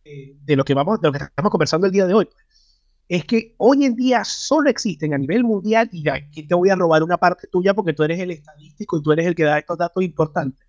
lo 0.47 0.65
que 0.65 0.75
vamos, 0.75 1.01
de 1.01 1.09
lo 1.09 1.13
que 1.13 1.25
estamos 1.25 1.51
conversando 1.51 1.87
el 1.87 1.93
día 1.93 2.07
de 2.07 2.15
hoy, 2.15 2.29
es 3.09 3.25
que 3.25 3.55
hoy 3.59 3.85
en 3.85 3.97
día 3.97 4.25
solo 4.25 4.71
existen 4.71 5.15
a 5.15 5.19
nivel 5.19 5.45
mundial, 5.45 5.89
y 5.93 6.09
aquí 6.09 6.47
te 6.47 6.55
voy 6.55 6.71
a 6.71 6.77
robar 6.77 7.03
una 7.03 7.19
parte 7.19 7.49
tuya 7.49 7.75
porque 7.75 7.93
tú 7.93 8.03
eres 8.03 8.21
el 8.21 8.31
estadístico 8.31 8.99
y 8.99 9.03
tú 9.03 9.13
eres 9.13 9.27
el 9.27 9.35
que 9.35 9.45
da 9.45 9.59
estos 9.59 9.79
datos 9.79 10.03
importantes, 10.03 10.65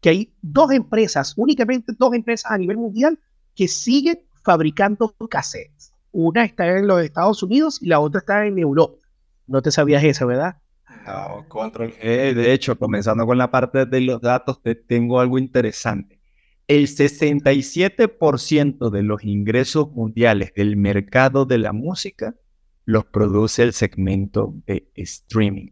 que 0.00 0.08
hay 0.08 0.34
dos 0.40 0.72
empresas, 0.72 1.34
únicamente 1.36 1.92
dos 1.98 2.14
empresas 2.14 2.50
a 2.50 2.58
nivel 2.58 2.78
mundial 2.78 3.18
que 3.54 3.68
siguen 3.68 4.20
fabricando 4.42 5.14
cassettes. 5.28 5.92
Una 6.12 6.44
está 6.44 6.66
en 6.66 6.86
los 6.86 7.02
Estados 7.02 7.42
Unidos 7.42 7.78
y 7.82 7.86
la 7.86 8.00
otra 8.00 8.20
está 8.20 8.46
en 8.46 8.58
Europa. 8.58 9.05
No 9.46 9.62
te 9.62 9.70
sabías 9.70 10.04
eso, 10.04 10.26
¿verdad? 10.26 10.58
No, 11.06 11.44
control 11.48 11.92
G. 11.92 12.34
De 12.34 12.52
hecho, 12.52 12.78
comenzando 12.78 13.26
con 13.26 13.38
la 13.38 13.50
parte 13.50 13.86
de 13.86 14.00
los 14.00 14.20
datos, 14.20 14.62
te 14.62 14.74
tengo 14.74 15.20
algo 15.20 15.38
interesante. 15.38 16.20
El 16.68 16.88
67% 16.88 18.90
de 18.90 19.02
los 19.02 19.22
ingresos 19.22 19.92
mundiales 19.92 20.52
del 20.54 20.76
mercado 20.76 21.44
de 21.44 21.58
la 21.58 21.72
música 21.72 22.34
los 22.84 23.04
produce 23.04 23.62
el 23.62 23.72
segmento 23.72 24.52
de 24.66 24.90
streaming. 24.94 25.70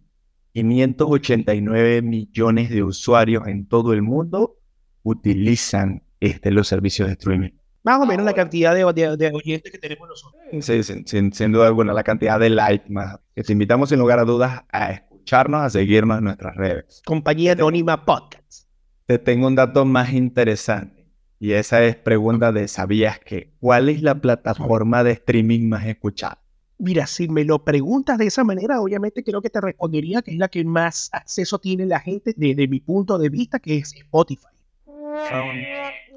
589 0.53 2.03
millones 2.03 2.71
de 2.71 2.85
usuarios 2.85 3.49
en 3.49 3.67
todo 3.67 3.93
el 3.93 4.03
mundo 4.03 4.57
utilizan 5.03 6.05
este, 6.21 6.53
los 6.53 6.69
servicios 6.69 7.09
de 7.09 7.15
streaming. 7.15 7.51
Más 7.85 8.01
o 8.01 8.07
menos 8.07 8.25
la 8.27 8.33
cantidad 8.33 8.75
de, 8.75 8.91
de- 8.93 9.17
de 9.17 9.31
oyentes 9.33 9.71
que 9.71 9.79
tenemos 9.79 10.09
nosotros. 10.09 10.43
Sí, 10.61 10.83
sin, 10.83 11.07
sin- 11.07 11.33
sin 11.33 11.53
duda 11.53 11.67
alguna, 11.69 11.93
la 11.93 12.03
cantidad 12.03 12.41
de 12.41 12.51
likes 12.51 12.91
más. 12.91 13.19
Que 13.37 13.43
te 13.43 13.53
invitamos 13.53 13.91
sin 13.91 13.99
lugar 13.99 14.19
a 14.19 14.25
dudas 14.25 14.63
a 14.73 14.91
escucharnos, 14.93 15.61
a 15.63 15.71
seguirnos 15.71 16.19
en 16.19 16.25
nuestras 16.25 16.57
redes. 16.57 17.03
Compañía 17.05 17.53
Anónima 17.53 18.05
Podcast. 18.05 18.69
Te 19.07 19.19
tengo 19.19 19.47
un 19.47 19.55
dato 19.55 19.85
más 19.85 20.13
interesante. 20.13 21.05
Y 21.39 21.53
esa 21.53 21.85
es 21.85 21.95
pregunta 21.97 22.53
de 22.53 22.69
¿sabías 22.69 23.19
que? 23.19 23.53
¿Cuál 23.61 23.91
es 23.91 24.01
la 24.03 24.15
plataforma 24.15 25.05
de 25.05 25.13
streaming 25.13 25.69
más 25.69 25.85
escuchada? 25.87 26.39
Mira, 26.79 27.07
si 27.07 27.29
me 27.29 27.45
lo 27.45 27.65
preguntas 27.65 28.17
de 28.17 28.27
esa 28.27 28.45
manera, 28.45 28.81
obviamente 28.81 29.23
creo 29.23 29.43
que 29.43 29.51
te 29.51 29.61
respondería 29.61 30.23
que 30.23 30.31
es 30.33 30.39
la 30.39 30.49
que 30.49 30.65
más 30.65 31.11
acceso 31.13 31.59
tiene 31.59 31.85
la 31.87 32.01
gente 32.01 32.33
desde 32.37 32.67
mi 32.67 32.81
punto 32.81 33.19
de 33.19 33.29
vista, 33.29 33.59
que 33.59 33.77
es 33.79 33.93
Spotify. 33.95 34.47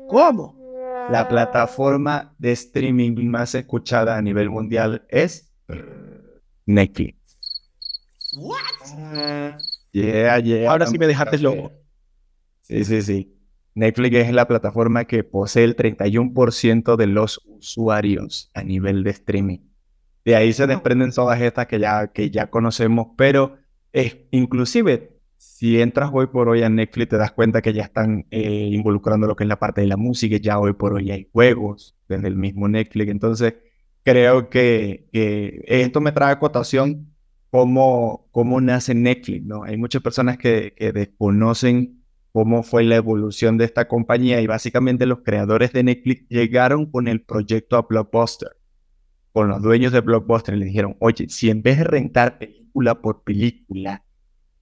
¿Cómo? 0.07 0.55
La 1.09 1.27
plataforma 1.29 2.35
de 2.37 2.51
streaming 2.51 3.29
más 3.29 3.55
escuchada 3.55 4.17
a 4.17 4.21
nivel 4.21 4.49
mundial 4.49 5.05
es 5.09 5.53
Netflix. 6.65 7.17
Yeah, 9.91 10.39
yeah. 10.39 10.69
Ahora 10.69 10.85
sí 10.85 10.97
me 10.97 11.07
dejaste 11.07 11.39
loco. 11.39 11.71
Sí, 12.61 12.83
sí, 12.83 13.01
sí. 13.01 13.33
Netflix 13.73 14.15
es 14.17 14.33
la 14.33 14.47
plataforma 14.47 15.05
que 15.05 15.23
posee 15.23 15.63
el 15.63 15.75
31% 15.75 16.95
de 16.97 17.07
los 17.07 17.41
usuarios 17.45 18.51
a 18.53 18.63
nivel 18.63 19.03
de 19.03 19.11
streaming. 19.11 19.59
De 20.25 20.35
ahí 20.35 20.51
se 20.51 20.67
desprenden 20.67 21.11
todas 21.11 21.39
estas 21.39 21.67
que 21.67 21.79
ya, 21.79 22.07
que 22.07 22.29
ya 22.29 22.49
conocemos, 22.49 23.09
pero 23.15 23.57
es, 23.93 24.17
inclusive 24.31 25.16
si 25.37 25.81
entras 25.81 26.09
hoy 26.13 26.27
por 26.27 26.49
hoy 26.49 26.63
a 26.63 26.69
Netflix 26.69 27.09
te 27.09 27.17
das 27.17 27.31
cuenta 27.31 27.61
que 27.61 27.73
ya 27.73 27.83
están 27.83 28.25
eh, 28.31 28.69
involucrando 28.71 29.27
lo 29.27 29.35
que 29.35 29.43
es 29.43 29.47
la 29.47 29.59
parte 29.59 29.81
de 29.81 29.87
la 29.87 29.97
música, 29.97 30.37
ya 30.37 30.59
hoy 30.59 30.73
por 30.73 30.93
hoy 30.93 31.11
hay 31.11 31.29
juegos 31.31 31.95
desde 32.07 32.27
el 32.27 32.35
mismo 32.35 32.67
Netflix, 32.67 33.09
entonces 33.09 33.55
creo 34.03 34.49
que, 34.49 35.07
esto 35.11 36.01
me 36.01 36.11
trae 36.11 36.33
a 36.33 36.39
cotación 36.39 37.13
cómo, 37.49 38.27
cómo 38.31 38.61
nace 38.61 38.95
Netflix, 38.95 39.45
¿no? 39.45 39.63
Hay 39.63 39.77
muchas 39.77 40.01
personas 40.01 40.37
que, 40.37 40.73
que 40.75 40.91
desconocen 40.91 42.03
cómo 42.31 42.63
fue 42.63 42.83
la 42.83 42.95
evolución 42.95 43.57
de 43.57 43.65
esta 43.65 43.87
compañía 43.87 44.41
y 44.41 44.47
básicamente 44.47 45.05
los 45.05 45.19
creadores 45.23 45.73
de 45.73 45.83
Netflix 45.83 46.27
llegaron 46.29 46.85
con 46.85 47.07
el 47.07 47.21
proyecto 47.21 47.77
a 47.77 47.81
Blockbuster, 47.81 48.57
con 49.33 49.49
los 49.49 49.61
dueños 49.61 49.91
de 49.91 50.01
Blockbuster 50.01 50.55
le 50.55 50.65
dijeron, 50.65 50.95
oye, 50.99 51.27
si 51.29 51.49
en 51.49 51.61
vez 51.61 51.79
de 51.79 51.83
rentar 51.83 52.37
película 52.37 53.01
por 53.01 53.23
película, 53.23 54.03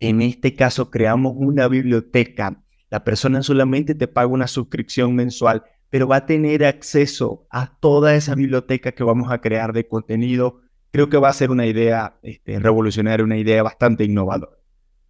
en 0.08 0.22
este 0.22 0.56
caso 0.56 0.90
creamos 0.90 1.34
una 1.36 1.68
biblioteca, 1.68 2.64
la 2.90 3.04
persona 3.04 3.42
solamente 3.44 3.96
te 3.96 4.08
paga 4.08 4.28
una 4.28 4.48
suscripción 4.48 5.16
mensual, 5.16 5.64
pero 5.90 6.08
va 6.08 6.18
a 6.18 6.26
tener 6.26 6.66
acceso 6.66 7.48
a 7.50 7.78
toda 7.80 8.16
esa 8.16 8.36
biblioteca 8.36 8.92
que 8.92 9.04
vamos 9.04 9.32
a 9.32 9.42
crear 9.42 9.74
de 9.74 9.88
contenido. 9.88 10.62
Creo 10.92 11.10
que 11.10 11.18
va 11.18 11.30
a 11.30 11.34
ser 11.34 11.52
una 11.52 11.66
idea 11.66 12.18
este, 12.22 12.60
revolucionaria, 12.60 13.24
una 13.24 13.38
idea 13.38 13.64
bastante 13.64 14.04
innovadora. 14.04 14.58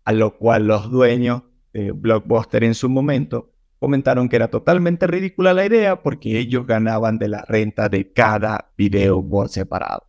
A 0.03 0.13
lo 0.13 0.37
cual 0.37 0.67
los 0.67 0.89
dueños 0.91 1.43
de 1.73 1.91
Blockbuster 1.91 2.63
en 2.63 2.75
su 2.75 2.89
momento 2.89 3.51
comentaron 3.79 4.29
que 4.29 4.35
era 4.35 4.47
totalmente 4.47 5.07
ridícula 5.07 5.53
la 5.53 5.65
idea 5.65 6.01
porque 6.01 6.39
ellos 6.39 6.65
ganaban 6.65 7.17
de 7.17 7.27
la 7.27 7.45
renta 7.45 7.89
de 7.89 8.11
cada 8.13 8.71
video 8.77 9.27
por 9.27 9.49
separado. 9.49 10.07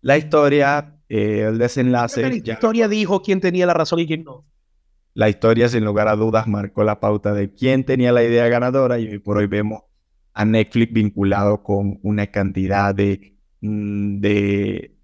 La 0.00 0.18
historia, 0.18 0.93
eh, 1.08 1.46
el 1.48 1.58
desenlace... 1.58 2.22
La 2.22 2.36
ya- 2.36 2.52
historia 2.54 2.88
dijo 2.88 3.22
quién 3.22 3.40
tenía 3.40 3.66
la 3.66 3.74
razón 3.74 3.98
y 4.00 4.06
quién 4.06 4.24
no. 4.24 4.44
la 5.14 5.28
historia, 5.28 5.68
sin 5.68 5.84
lugar 5.84 6.08
a 6.08 6.16
dudas, 6.16 6.46
marcó 6.48 6.82
la 6.84 6.98
pauta 7.00 7.32
de 7.32 7.52
quién 7.54 7.84
tenía 7.84 8.10
la 8.12 8.22
idea 8.24 8.48
ganadora 8.48 8.98
y 8.98 9.08
hoy 9.08 9.18
por 9.18 9.36
hoy 9.38 9.46
vemos 9.46 9.82
a 10.32 10.44
Netflix 10.44 10.92
vinculado 10.92 11.62
con 11.62 12.00
una 12.02 12.26
cantidad 12.28 12.92
de, 12.94 13.36
mm, 13.60 14.18
de 14.20 14.96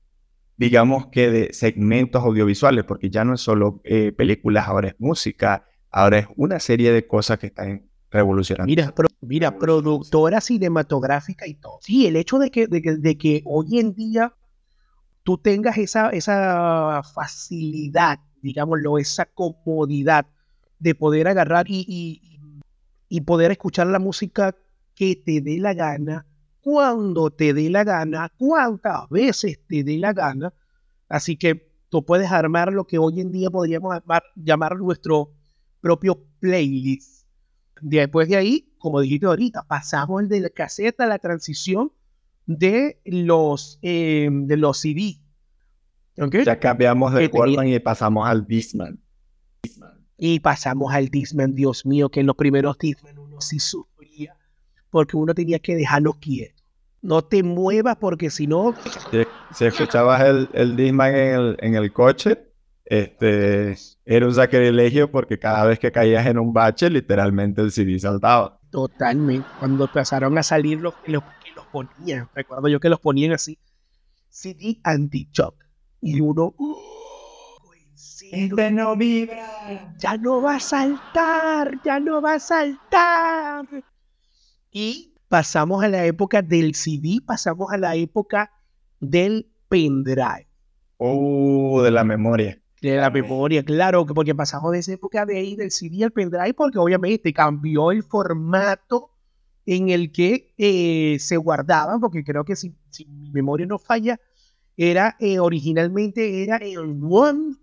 digamos 0.57 1.07
que 1.07 1.31
de 1.31 1.53
segmentos 1.53 2.23
audiovisuales, 2.25 2.85
porque 2.85 3.09
ya 3.11 3.25
no 3.25 3.35
es 3.35 3.41
solo 3.41 3.81
eh, 3.85 4.13
películas, 4.13 4.67
ahora 4.67 4.89
es 4.89 4.95
música, 4.99 5.65
ahora 5.91 6.19
es 6.19 6.27
una 6.37 6.59
serie 6.61 6.93
de 6.93 7.07
cosas 7.07 7.39
que 7.39 7.47
están 7.47 7.87
revolucionando. 8.11 8.67
Mira, 8.69 8.93
pro- 8.95 9.09
mira, 9.21 9.57
productora 9.57 10.41
cinematográfica 10.41 11.47
y 11.47 11.55
todo. 11.55 11.79
Sí, 11.81 12.07
el 12.07 12.17
hecho 12.17 12.39
de 12.39 12.51
que, 12.51 12.67
de 12.67 12.81
de 12.99 13.17
que 13.17 13.43
hoy 13.47 13.79
en 13.79 13.95
día 13.95 14.35
tú 15.23 15.39
tengas 15.39 15.79
esa, 15.79 16.11
esa 16.11 17.03
facilidad, 17.15 18.19
digámoslo, 18.43 18.99
esa 18.99 19.27
comodidad 19.27 20.27
de 20.79 20.95
poder 20.95 21.29
agarrar 21.29 21.67
y, 21.69 22.23
y, 23.09 23.21
poder 23.23 23.51
escuchar 23.51 23.87
la 23.87 23.99
música 23.99 24.57
que 24.95 25.17
te 25.17 25.41
dé 25.41 25.59
la 25.59 25.75
gana, 25.75 26.27
cuando 26.61 27.31
te 27.31 27.53
dé 27.53 27.69
la 27.69 27.85
gana, 27.85 28.33
cuántas 28.39 29.09
veces 29.11 29.61
te 29.69 29.85
dé 29.85 29.99
la 29.99 30.13
gana. 30.13 30.53
Así 31.09 31.37
que 31.37 31.71
tú 31.91 32.05
puedes 32.05 32.31
armar 32.31 32.73
lo 32.73 32.87
que 32.87 32.99
hoy 32.99 33.21
en 33.21 33.31
día 33.31 33.51
podríamos 33.51 34.01
llamar 34.37 34.77
nuestro 34.77 35.33
propio 35.81 36.25
playlist. 36.39 37.27
Después 37.81 38.29
de 38.29 38.37
ahí, 38.37 38.75
como 38.79 39.01
dijiste 39.01 39.27
ahorita, 39.27 39.65
pasamos 39.67 40.29
de 40.29 40.41
la 40.41 40.51
a 40.99 41.07
la 41.07 41.19
transición 41.19 41.93
de 42.59 43.01
los, 43.05 43.79
eh, 43.83 44.29
de 44.31 44.57
los 44.57 44.79
CD. 44.79 45.21
Ya 46.45 46.59
cambiamos 46.59 47.15
de 47.15 47.29
Walkman 47.29 47.69
y 47.69 47.79
pasamos 47.79 48.29
al 48.29 48.45
Discman. 48.47 49.01
Y 50.19 50.41
pasamos 50.41 50.93
al 50.93 51.09
Discman, 51.09 51.55
Dios 51.55 51.87
mío, 51.87 52.11
que 52.11 52.21
en 52.21 52.27
los 52.27 52.37
primeros 52.37 52.77
Discman 52.77 53.19
uno 53.19 53.41
sí 53.41 53.59
sufría, 53.59 54.37
porque 54.91 55.17
uno 55.17 55.33
tenía 55.33 55.61
que 55.61 55.77
dejarlo 55.77 56.15
quieto. 56.15 56.63
No 57.03 57.23
te 57.23 57.43
muevas 57.43 57.97
porque 57.97 58.29
si 58.29 58.47
no, 58.47 58.75
Si, 59.11 59.23
si 59.55 59.65
escuchabas 59.65 60.21
el, 60.23 60.49
el 60.53 60.77
Discman 60.77 61.15
en 61.15 61.35
el, 61.35 61.57
en 61.61 61.75
el 61.77 61.93
coche, 61.93 62.37
este, 62.85 63.77
era 64.05 64.27
un 64.27 64.35
sacrilegio 64.35 65.11
porque 65.11 65.39
cada 65.39 65.65
vez 65.65 65.79
que 65.79 65.93
caías 65.93 66.27
en 66.27 66.39
un 66.39 66.53
bache, 66.53 66.91
literalmente 66.91 67.63
el 67.63 67.71
CD 67.71 67.99
saltaba. 68.01 68.59
totalmente, 68.71 69.49
cuando 69.61 69.85
empezaron 69.85 70.37
a 70.37 70.43
salir 70.43 70.81
los 70.81 70.95
ponían, 71.71 72.29
recuerdo 72.35 72.69
yo 72.69 72.81
que 72.81 72.89
los 72.89 73.01
ponían 73.01 73.33
así, 73.33 73.59
CD 74.29 74.81
anti-shock. 74.85 75.55
Y 76.01 76.21
uno, 76.21 76.55
"Oh, 76.57 77.61
en 77.75 77.99
serio, 77.99 78.71
no 78.71 78.97
vibra. 78.97 79.95
ya 79.99 80.17
no 80.17 80.41
va 80.41 80.57
a 80.57 80.61
saltar, 80.61 81.81
ya 81.85 82.01
no 82.01 82.23
va 82.23 82.35
a 82.35 82.41
saltar. 82.41 83.67
Y 84.71 85.15
pasamos 85.29 85.83
a 85.85 85.89
la 85.89 86.05
época 86.07 86.43
del 86.43 86.75
CD, 86.75 87.21
pasamos 87.25 87.73
a 87.73 87.77
la 87.77 87.95
época 87.97 88.51
del 89.01 89.51
pendrive. 89.69 90.49
Uh, 90.99 91.81
de 91.83 91.91
la 91.91 92.05
memoria. 92.05 92.61
De 92.81 92.97
la 92.97 93.11
memoria, 93.11 93.63
claro, 93.63 94.07
que 94.07 94.15
porque 94.15 94.35
pasamos 94.35 94.73
de 94.73 94.79
esa 94.79 94.93
época 94.93 95.27
de 95.27 95.37
ahí 95.37 95.55
del 95.55 95.71
CD 95.71 96.05
al 96.05 96.13
pendrive, 96.13 96.55
porque 96.55 96.79
obviamente 96.79 97.33
cambió 97.33 97.91
el 97.91 98.03
formato 98.03 99.10
en 99.67 99.89
el 99.89 100.13
que 100.13 100.55
eh, 100.59 101.19
se 101.21 101.37
guardaban, 101.37 102.01
porque 102.01 102.25
creo 102.25 102.45
que 102.45 102.57
si, 102.57 102.75
mi 103.07 103.31
memoria 103.31 103.67
no 103.67 103.79
falla, 103.79 104.21
era 104.77 105.17
eh, 105.21 105.39
originalmente 105.39 106.43
era 106.43 106.57
el 106.57 106.99
One 107.03 107.57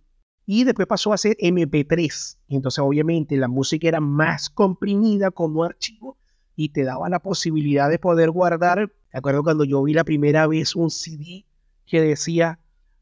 y 0.46 0.63
después 0.63 0.88
pasó 0.88 1.13
a 1.13 1.18
ser 1.18 1.36
MP3. 1.38 2.38
Y 2.48 2.56
entonces 2.56 2.80
obviamente 2.80 3.36
la 3.38 3.48
música 3.48 3.88
era 3.88 4.00
más 4.00 4.50
comprimida 4.50 5.32
como 5.32 5.63
archivo 5.63 6.18
y 6.56 6.70
te 6.70 6.84
daba 6.84 7.10
la 7.10 7.20
posibilidad 7.20 7.89
de 7.89 8.00
poder 8.00 8.32
guardar. 8.32 8.92
Me 9.12 9.20
acuerdo 9.20 9.44
cuando 9.44 9.63
yo 9.63 9.84
vi 9.84 9.94
la 9.94 10.04
primera 10.04 10.48
vez 10.48 10.75
un 10.75 10.89
CD 10.89 11.46
que 11.86 12.01
decía 12.01 12.60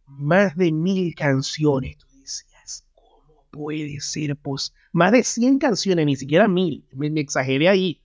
más 0.07 0.55
de 0.55 0.71
mil 0.71 1.13
canciones. 1.15 1.97
Tú 1.97 2.07
decías, 2.19 2.85
¿cómo 2.93 3.45
puede 3.51 3.99
ser? 3.99 4.35
Pues 4.35 4.73
más 4.91 5.11
de 5.11 5.23
100 5.23 5.59
canciones, 5.59 6.05
ni 6.05 6.15
siquiera 6.15 6.47
mil. 6.47 6.85
Me, 6.93 7.09
me 7.09 7.21
exageré 7.21 7.69
ahí. 7.69 8.01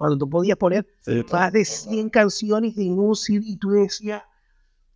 Cuando 0.00 0.16
tú 0.16 0.30
podías 0.30 0.56
poner 0.56 0.86
Sí, 1.00 1.22
más 1.30 1.52
de 1.52 1.62
100 1.62 2.08
canciones 2.08 2.74
en 2.78 2.98
un 2.98 3.14
CD 3.14 3.42
y 3.44 3.56
tú 3.58 3.72
decías, 3.72 4.22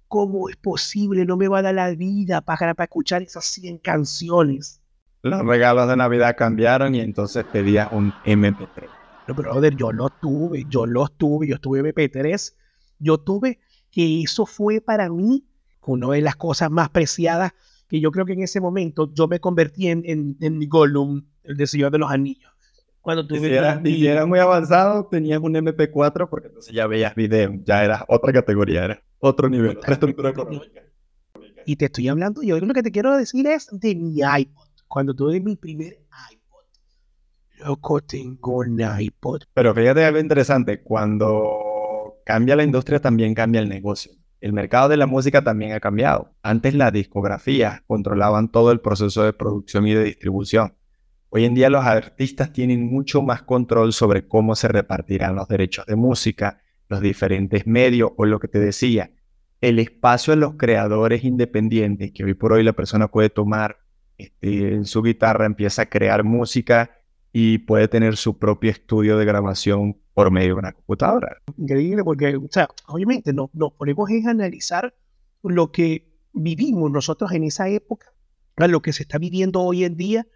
¿cómo 0.09 0.49
es 0.49 0.57
posible? 0.57 1.27
No 1.27 1.37
me 1.37 1.47
va 1.47 1.59
a 1.59 1.63
dar 1.63 1.75
la 1.75 1.91
vida 1.91 2.41
para, 2.41 2.73
para 2.73 2.85
escuchar 2.85 3.21
esas 3.21 3.45
100 3.45 3.81
canciones. 3.81 4.81
Los 5.21 5.45
regalos 5.45 5.91
de 5.91 5.97
Navidad 5.99 6.35
cambiaron 6.39 6.95
y 6.95 7.01
entonces 7.01 7.45
pedías 7.45 7.93
un 7.93 8.15
MP3. 8.25 8.89
No, 9.29 9.35
brother, 9.35 9.77
yo 9.77 9.93
lo 9.93 10.09
tuve, 10.09 10.65
yo 10.71 10.87
lo 10.87 11.07
tuve, 11.09 11.49
yo 11.49 11.59
tuve 11.59 11.83
MP3, 11.83 12.55
yo 12.99 13.19
tuve 13.19 13.61
que 13.91 14.23
eso 14.23 14.47
fue 14.47 14.81
para 14.81 15.11
mí 15.11 15.45
una 15.83 16.09
de 16.13 16.23
las 16.23 16.37
cosas 16.37 16.71
más 16.71 16.89
preciadas 16.89 17.53
que 17.89 18.01
yo 18.01 18.11
creo 18.11 18.25
que 18.25 18.33
en 18.33 18.43
ese 18.43 18.59
momento 18.59 19.13
yo 19.13 19.29
me 19.29 19.39
convertí 19.39 19.89
en, 19.89 20.03
en, 20.07 20.39
en 20.41 20.67
Gollum, 20.67 21.27
el 21.43 21.59
de 21.59 21.67
Señor 21.67 21.93
de 21.93 21.99
los 21.99 22.11
Anillos. 22.11 22.54
Cuando 23.05 23.27
tuve 23.27 23.39
si 23.41 23.55
eras, 23.55 23.81
y 23.85 23.97
si 23.97 24.07
eras 24.07 24.27
muy 24.27 24.39
avanzado, 24.39 25.05
tenías 25.05 25.39
un 25.39 25.53
MP4 25.53 26.27
porque 26.27 26.49
entonces 26.49 26.73
ya 26.73 26.87
veías 26.87 27.15
video, 27.15 27.53
ya 27.63 27.85
eras 27.85 28.03
otra 28.09 28.33
categoría, 28.33 28.87
era 28.87 29.03
otro 29.19 29.51
nivel, 29.51 29.77
otra 29.77 29.93
estructura 29.93 30.31
económica. 30.31 30.81
Y 31.67 31.77
te 31.77 31.85
estoy 31.85 32.09
hablando, 32.09 32.43
yo 32.43 32.59
lo 32.59 32.73
que 32.73 32.83
te 32.83 32.91
quiero 32.91 33.15
decir 33.15 33.47
es 33.47 33.69
de 33.71 33.95
mi 33.95 34.21
iPod. 34.21 34.69
Cuando 34.89 35.15
tuve 35.15 35.39
mi 35.39 35.55
primer 35.55 35.99
iPod. 36.33 37.67
Loco, 37.67 38.01
tengo 38.01 38.61
un 38.61 38.81
iPod. 38.81 39.43
Pero 39.53 39.75
fíjate 39.75 40.03
algo 40.03 40.19
interesante, 40.19 40.83
cuando 40.83 42.23
cambia 42.25 42.57
la 42.57 42.65
industria 42.65 43.01
también 43.01 43.35
cambia 43.35 43.61
el 43.61 43.69
negocio. 43.69 44.13
El 44.41 44.55
mercado 44.55 44.89
de 44.89 44.97
la 44.97 45.07
música 45.07 45.45
también 45.45 45.73
ha 45.73 45.81
cambiado. 45.81 46.33
Antes 46.43 46.73
las 46.75 46.91
discografías 46.91 47.83
controlaban 47.87 48.51
todo 48.51 48.73
el 48.73 48.81
proceso 48.81 49.25
de 49.25 49.35
producción 49.35 49.87
y 49.87 49.93
de 49.93 50.05
distribución. 50.05 50.75
Hoy 51.37 51.47
en 51.47 51.55
día 51.55 51.69
los 51.69 51.85
artistas 51.85 52.53
tienen 52.53 52.87
mucho 52.87 53.21
más 53.21 53.43
control 53.43 53.93
sobre 53.93 54.29
cómo 54.29 54.55
se 54.55 54.69
repartirán 54.69 55.35
los 55.35 55.49
derechos 55.49 55.85
de 55.85 55.97
música, 55.97 56.63
los 56.89 57.01
diferentes 57.01 57.67
medios 57.67 58.13
o 58.17 58.25
lo 58.25 58.39
que 58.39 58.47
te 58.47 58.61
decía, 58.61 59.11
el 59.61 59.81
espacio 59.81 60.33
de 60.33 60.37
los 60.37 60.55
creadores 60.55 61.25
independientes, 61.25 62.13
que 62.13 62.23
hoy 62.23 62.35
por 62.35 62.53
hoy 62.53 62.63
la 62.63 62.73
persona 62.73 63.09
puede 63.09 63.31
tomar 63.31 63.79
este, 64.17 64.75
en 64.75 64.85
su 64.85 65.03
guitarra, 65.03 65.45
empieza 65.45 65.83
a 65.83 65.87
crear 65.87 66.23
música 66.23 67.01
y 67.33 67.59
puede 67.59 67.89
tener 67.89 68.17
su 68.17 68.39
propio 68.39 68.71
estudio 68.71 69.19
de 69.19 69.25
grabación 69.25 69.99
por 70.15 70.31
medio 70.31 70.51
de 70.51 70.61
una 70.61 70.73
computadora. 70.73 71.39
Increíble 71.57 72.05
porque, 72.05 72.39
obviamente 72.87 73.33
no, 73.33 73.51
nos 73.55 73.73
ponemos 73.73 74.09
a 74.09 74.31
analizar 74.31 74.95
lo 75.43 75.73
que 75.73 76.15
vivimos 76.33 76.93
nosotros 76.93 77.33
en 77.33 77.43
esa 77.43 77.69
época, 77.69 78.13
a 78.55 78.69
lo 78.69 78.83
que 78.83 78.93
se 78.93 79.03
está 79.03 79.19
viviendo 79.19 79.63
hoy 79.63 79.83
en 79.83 79.97
día 79.97 80.29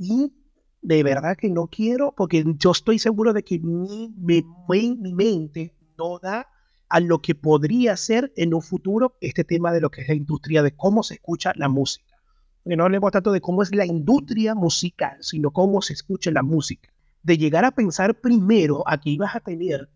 y 0.00 0.32
de 0.80 1.02
verdad 1.02 1.36
que 1.36 1.50
no 1.50 1.66
quiero, 1.66 2.14
porque 2.16 2.42
yo 2.56 2.70
estoy 2.70 2.98
seguro 2.98 3.34
de 3.34 3.44
que 3.44 3.58
mi, 3.58 4.14
mi, 4.16 4.42
mi- 4.66 5.12
mente 5.12 5.74
no 5.98 6.18
da 6.18 6.48
a 6.88 7.00
lo 7.00 7.20
que 7.20 7.34
podría 7.34 7.98
ser 7.98 8.32
en 8.34 8.54
un 8.54 8.62
futuro 8.62 9.18
este 9.20 9.44
tema 9.44 9.72
de 9.72 9.82
lo 9.82 9.90
que 9.90 10.00
es 10.00 10.08
la 10.08 10.14
industria 10.14 10.62
de 10.62 10.74
cómo 10.74 11.02
se 11.02 11.14
escucha 11.14 11.52
la 11.54 11.68
música. 11.68 12.16
Porque 12.62 12.76
no 12.76 12.84
hablemos 12.84 13.12
tanto 13.12 13.30
de 13.30 13.42
cómo 13.42 13.62
es 13.62 13.74
la 13.74 13.84
industria 13.84 14.54
musical, 14.54 15.18
sino 15.20 15.50
cómo 15.50 15.82
se 15.82 15.92
escucha 15.92 16.30
la 16.30 16.42
música. 16.42 16.90
De 17.22 17.36
llegar 17.36 17.66
a 17.66 17.72
pensar 17.72 18.18
primero 18.18 18.82
a 18.88 18.98
que 18.98 19.10
ibas 19.10 19.36
a 19.36 19.40
tener 19.40 19.90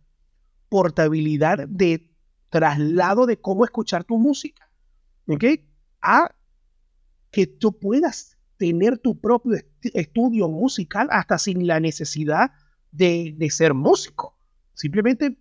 portabilidad 0.68 1.66
de 1.66 2.10
traslado 2.50 3.24
de 3.24 3.40
cómo 3.40 3.64
escuchar 3.64 4.04
tu 4.04 4.18
música. 4.18 4.70
¿Ok? 5.28 5.44
A 6.02 6.34
que 7.30 7.46
tú 7.46 7.72
puedas 7.78 8.33
tener 8.56 8.98
tu 8.98 9.20
propio 9.20 9.54
est- 9.54 9.68
estudio 9.94 10.48
musical 10.48 11.08
hasta 11.10 11.38
sin 11.38 11.66
la 11.66 11.80
necesidad 11.80 12.52
de, 12.92 13.34
de 13.36 13.50
ser 13.50 13.74
músico. 13.74 14.38
Simplemente, 14.74 15.38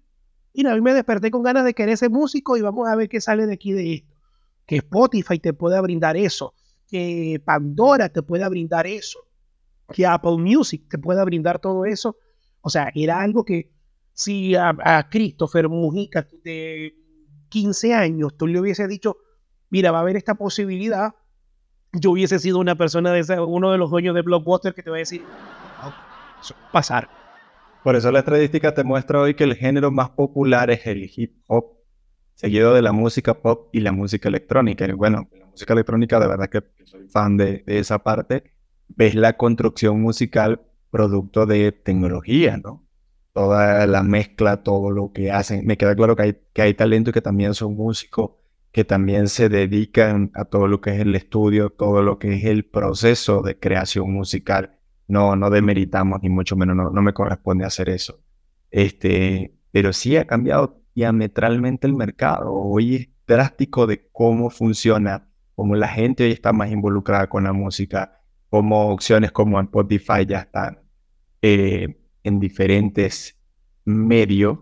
mira, 0.53 0.71
a 0.71 0.75
mí 0.75 0.81
me 0.81 0.93
desperté 0.93 1.31
con 1.31 1.43
ganas 1.43 1.65
de 1.65 1.73
querer 1.73 1.97
ser 1.97 2.09
músico 2.09 2.57
y 2.57 2.61
vamos 2.61 2.87
a 2.87 2.95
ver 2.95 3.09
qué 3.09 3.21
sale 3.21 3.45
de 3.47 3.53
aquí 3.53 3.71
de 3.71 3.93
esto. 3.95 4.15
Que 4.65 4.77
Spotify 4.77 5.39
te 5.39 5.53
pueda 5.53 5.81
brindar 5.81 6.15
eso, 6.17 6.53
que 6.87 7.41
Pandora 7.43 8.09
te 8.09 8.23
pueda 8.23 8.47
brindar 8.49 8.87
eso, 8.87 9.19
que 9.93 10.05
Apple 10.05 10.37
Music 10.37 10.87
te 10.89 10.97
pueda 10.97 11.23
brindar 11.25 11.59
todo 11.59 11.85
eso. 11.85 12.17
O 12.61 12.69
sea, 12.69 12.91
era 12.95 13.19
algo 13.21 13.43
que 13.43 13.71
si 14.13 14.55
a, 14.55 14.75
a 14.83 15.09
Christopher 15.09 15.67
Mujica 15.69 16.27
de 16.43 16.95
15 17.49 17.93
años 17.93 18.37
tú 18.37 18.47
le 18.47 18.59
hubiese 18.59 18.87
dicho, 18.87 19.17
mira, 19.69 19.91
va 19.91 19.97
a 19.99 20.01
haber 20.01 20.15
esta 20.15 20.35
posibilidad, 20.35 21.13
yo 21.93 22.11
hubiese 22.11 22.39
sido 22.39 22.59
una 22.59 22.75
persona 22.75 23.11
de 23.11 23.19
esa, 23.19 23.43
uno 23.43 23.71
de 23.71 23.77
los 23.77 23.91
dueños 23.91 24.15
de 24.15 24.21
Blockbuster 24.21 24.73
que 24.73 24.83
te 24.83 24.89
va 24.89 24.97
a 24.97 24.99
decir, 24.99 25.21
"No, 25.21 25.93
eso 26.41 26.55
va 26.55 26.67
a 26.67 26.71
pasar. 26.71 27.09
Por 27.83 27.95
eso 27.95 28.11
la 28.11 28.19
estadística 28.19 28.73
te 28.73 28.83
muestra 28.83 29.19
hoy 29.19 29.35
que 29.35 29.43
el 29.43 29.55
género 29.55 29.91
más 29.91 30.09
popular 30.09 30.71
es 30.71 30.85
el 30.87 31.09
hip 31.15 31.35
hop, 31.47 31.65
seguido 32.33 32.73
de 32.73 32.81
la 32.81 32.93
música 32.93 33.35
pop 33.35 33.69
y 33.73 33.81
la 33.81 33.91
música 33.91 34.29
electrónica. 34.29 34.85
Y 34.85 34.93
bueno, 34.93 35.27
la 35.37 35.45
música 35.45 35.73
electrónica, 35.73 36.19
de 36.19 36.27
verdad 36.27 36.49
que 36.49 36.63
soy 36.85 37.07
fan 37.07 37.37
de, 37.37 37.63
de 37.65 37.79
esa 37.79 37.99
parte, 37.99 38.53
ves 38.87 39.15
la 39.15 39.37
construcción 39.37 40.01
musical 40.01 40.61
producto 40.89 41.45
de 41.45 41.71
tecnología, 41.71 42.57
¿no? 42.57 42.85
Toda 43.33 43.85
la 43.87 44.03
mezcla, 44.03 44.63
todo 44.63 44.91
lo 44.91 45.11
que 45.11 45.31
hacen. 45.31 45.65
Me 45.65 45.77
queda 45.77 45.95
claro 45.95 46.15
que 46.15 46.23
hay, 46.23 46.37
que 46.53 46.61
hay 46.61 46.73
talento 46.73 47.09
y 47.09 47.13
que 47.13 47.21
también 47.21 47.53
son 47.53 47.75
músicos 47.75 48.31
que 48.73 48.83
también 48.83 49.27
se 49.27 49.49
dedican 49.49 50.31
a 50.33 50.45
todo 50.45 50.67
lo 50.67 50.81
que 50.81 50.89
es 50.95 50.99
el 50.99 51.15
estudio, 51.15 51.69
todo 51.69 52.01
lo 52.01 52.17
que 52.17 52.33
es 52.33 52.45
el 52.45 52.65
proceso 52.65 53.43
de 53.43 53.59
creación 53.59 54.11
musical. 54.11 54.79
No, 55.07 55.35
no 55.35 55.51
demeritamos 55.51 56.23
ni 56.23 56.29
mucho 56.29 56.55
menos, 56.55 56.75
no, 56.75 56.89
no 56.89 57.01
me 57.03 57.13
corresponde 57.13 57.65
hacer 57.65 57.89
eso. 57.89 58.19
Este, 58.71 59.53
pero 59.71 59.93
sí 59.93 60.17
ha 60.17 60.25
cambiado 60.25 60.81
diametralmente 60.95 61.85
el 61.85 61.93
mercado. 61.93 62.51
Hoy 62.51 62.95
es 62.95 63.09
drástico 63.27 63.85
de 63.85 64.09
cómo 64.11 64.49
funciona, 64.49 65.29
cómo 65.53 65.75
la 65.75 65.87
gente 65.87 66.23
hoy 66.23 66.31
está 66.31 66.51
más 66.51 66.71
involucrada 66.71 67.29
con 67.29 67.43
la 67.43 67.53
música, 67.53 68.21
cómo 68.49 68.89
opciones 68.89 69.31
como 69.31 69.61
Spotify 69.61 70.25
ya 70.27 70.39
están 70.39 70.79
eh, 71.43 71.95
en 72.23 72.39
diferentes 72.39 73.39
medios 73.85 74.57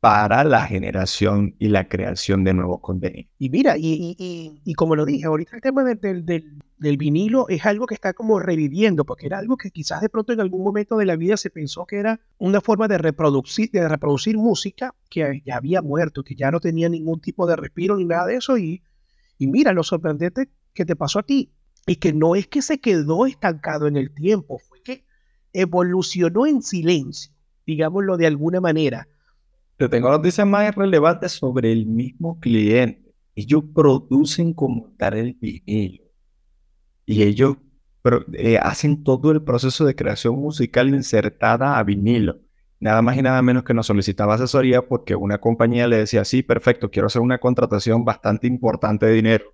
para 0.00 0.44
la 0.44 0.62
generación 0.62 1.54
y 1.58 1.68
la 1.68 1.86
creación 1.86 2.42
de 2.42 2.54
nuevos 2.54 2.80
contenidos. 2.80 3.30
Y 3.38 3.50
mira, 3.50 3.74
y, 3.78 4.72
como 4.74 4.96
lo 4.96 5.04
dije, 5.04 5.26
ahorita 5.26 5.56
el 5.56 5.62
tema 5.62 5.84
del, 5.84 6.24
del, 6.24 6.96
vinilo 6.96 7.46
es 7.50 7.66
algo 7.66 7.86
que 7.86 7.94
está 7.94 8.14
como 8.14 8.40
reviviendo, 8.40 9.04
porque 9.04 9.26
era 9.26 9.38
algo 9.38 9.58
que 9.58 9.70
quizás 9.70 10.00
de 10.00 10.08
pronto 10.08 10.32
en 10.32 10.40
algún 10.40 10.64
momento 10.64 10.96
de 10.96 11.04
la 11.04 11.16
vida 11.16 11.36
se 11.36 11.50
pensó 11.50 11.84
que 11.84 11.98
era 11.98 12.18
una 12.38 12.62
forma 12.62 12.88
de 12.88 12.96
reproducir, 12.96 13.70
de 13.72 13.86
reproducir 13.86 14.38
música 14.38 14.94
que 15.10 15.42
ya 15.44 15.56
había 15.56 15.82
muerto, 15.82 16.24
que 16.24 16.34
ya 16.34 16.50
no 16.50 16.60
tenía 16.60 16.88
ningún 16.88 17.20
tipo 17.20 17.46
de 17.46 17.56
respiro 17.56 17.96
ni 17.96 18.06
nada 18.06 18.26
de 18.26 18.36
eso. 18.36 18.56
Y, 18.56 18.82
y 19.36 19.48
mira, 19.48 19.74
lo 19.74 19.82
sorprendente 19.82 20.48
que 20.72 20.86
te 20.86 20.96
pasó 20.96 21.18
a 21.18 21.24
ti, 21.24 21.52
y 21.86 21.96
que 21.96 22.14
no 22.14 22.36
es 22.36 22.46
que 22.46 22.62
se 22.62 22.80
quedó 22.80 23.26
estancado 23.26 23.86
en 23.86 23.96
el 23.96 24.14
tiempo, 24.14 24.58
fue 24.58 24.82
que 24.82 25.04
evolucionó 25.52 26.46
en 26.46 26.62
silencio, 26.62 27.32
digámoslo 27.66 28.16
de 28.16 28.26
alguna 28.26 28.62
manera 28.62 29.06
te 29.80 29.88
tengo 29.88 30.10
noticias 30.10 30.46
más 30.46 30.74
relevantes 30.74 31.32
sobre 31.32 31.72
el 31.72 31.86
mismo 31.86 32.38
cliente. 32.38 33.14
Ellos 33.34 33.64
producen 33.74 34.52
como 34.52 34.92
tal 34.98 35.14
el 35.14 35.32
vinilo. 35.40 36.04
Y 37.06 37.22
ellos 37.22 37.56
eh, 38.34 38.58
hacen 38.58 39.02
todo 39.02 39.30
el 39.30 39.42
proceso 39.42 39.86
de 39.86 39.94
creación 39.94 40.38
musical 40.38 40.90
insertada 40.90 41.78
a 41.78 41.82
vinilo. 41.82 42.40
Nada 42.78 43.00
más 43.00 43.16
y 43.16 43.22
nada 43.22 43.40
menos 43.40 43.64
que 43.64 43.72
nos 43.72 43.86
solicitaba 43.86 44.34
asesoría 44.34 44.86
porque 44.86 45.16
una 45.16 45.38
compañía 45.38 45.88
le 45.88 45.96
decía, 45.96 46.26
sí, 46.26 46.42
perfecto, 46.42 46.90
quiero 46.90 47.06
hacer 47.06 47.22
una 47.22 47.38
contratación 47.38 48.04
bastante 48.04 48.46
importante 48.48 49.06
de 49.06 49.14
dinero. 49.14 49.46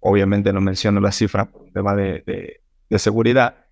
Obviamente 0.00 0.50
no 0.54 0.62
menciono 0.62 0.98
las 1.00 1.16
cifras 1.16 1.48
por 1.48 1.60
un 1.60 1.72
tema 1.74 1.94
de, 1.94 2.62
de 2.88 2.98
seguridad, 2.98 3.66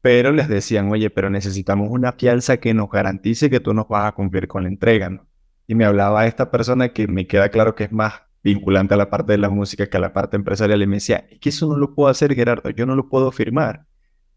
pero 0.00 0.32
les 0.32 0.48
decían, 0.48 0.90
oye, 0.90 1.10
pero 1.10 1.30
necesitamos 1.30 1.90
una 1.90 2.10
fianza 2.10 2.56
que 2.56 2.74
nos 2.74 2.90
garantice 2.90 3.48
que 3.50 3.60
tú 3.60 3.72
nos 3.72 3.86
vas 3.86 4.06
a 4.06 4.12
cumplir 4.16 4.48
con 4.48 4.64
la 4.64 4.68
entrega, 4.68 5.10
¿no? 5.10 5.28
Y 5.66 5.74
me 5.74 5.84
hablaba 5.84 6.26
esta 6.26 6.50
persona 6.50 6.90
que 6.90 7.06
me 7.06 7.26
queda 7.26 7.48
claro 7.48 7.74
que 7.74 7.84
es 7.84 7.92
más 7.92 8.22
vinculante 8.42 8.94
a 8.94 8.96
la 8.98 9.08
parte 9.08 9.32
de 9.32 9.38
la 9.38 9.48
música 9.48 9.88
que 9.88 9.96
a 9.96 10.00
la 10.00 10.12
parte 10.12 10.36
empresarial 10.36 10.82
y 10.82 10.86
me 10.86 10.96
decía, 10.96 11.26
es 11.30 11.38
que 11.40 11.48
eso 11.48 11.66
no 11.66 11.76
lo 11.76 11.94
puedo 11.94 12.10
hacer 12.10 12.34
Gerardo, 12.34 12.70
yo 12.70 12.84
no 12.84 12.94
lo 12.94 13.08
puedo 13.08 13.32
firmar, 13.32 13.86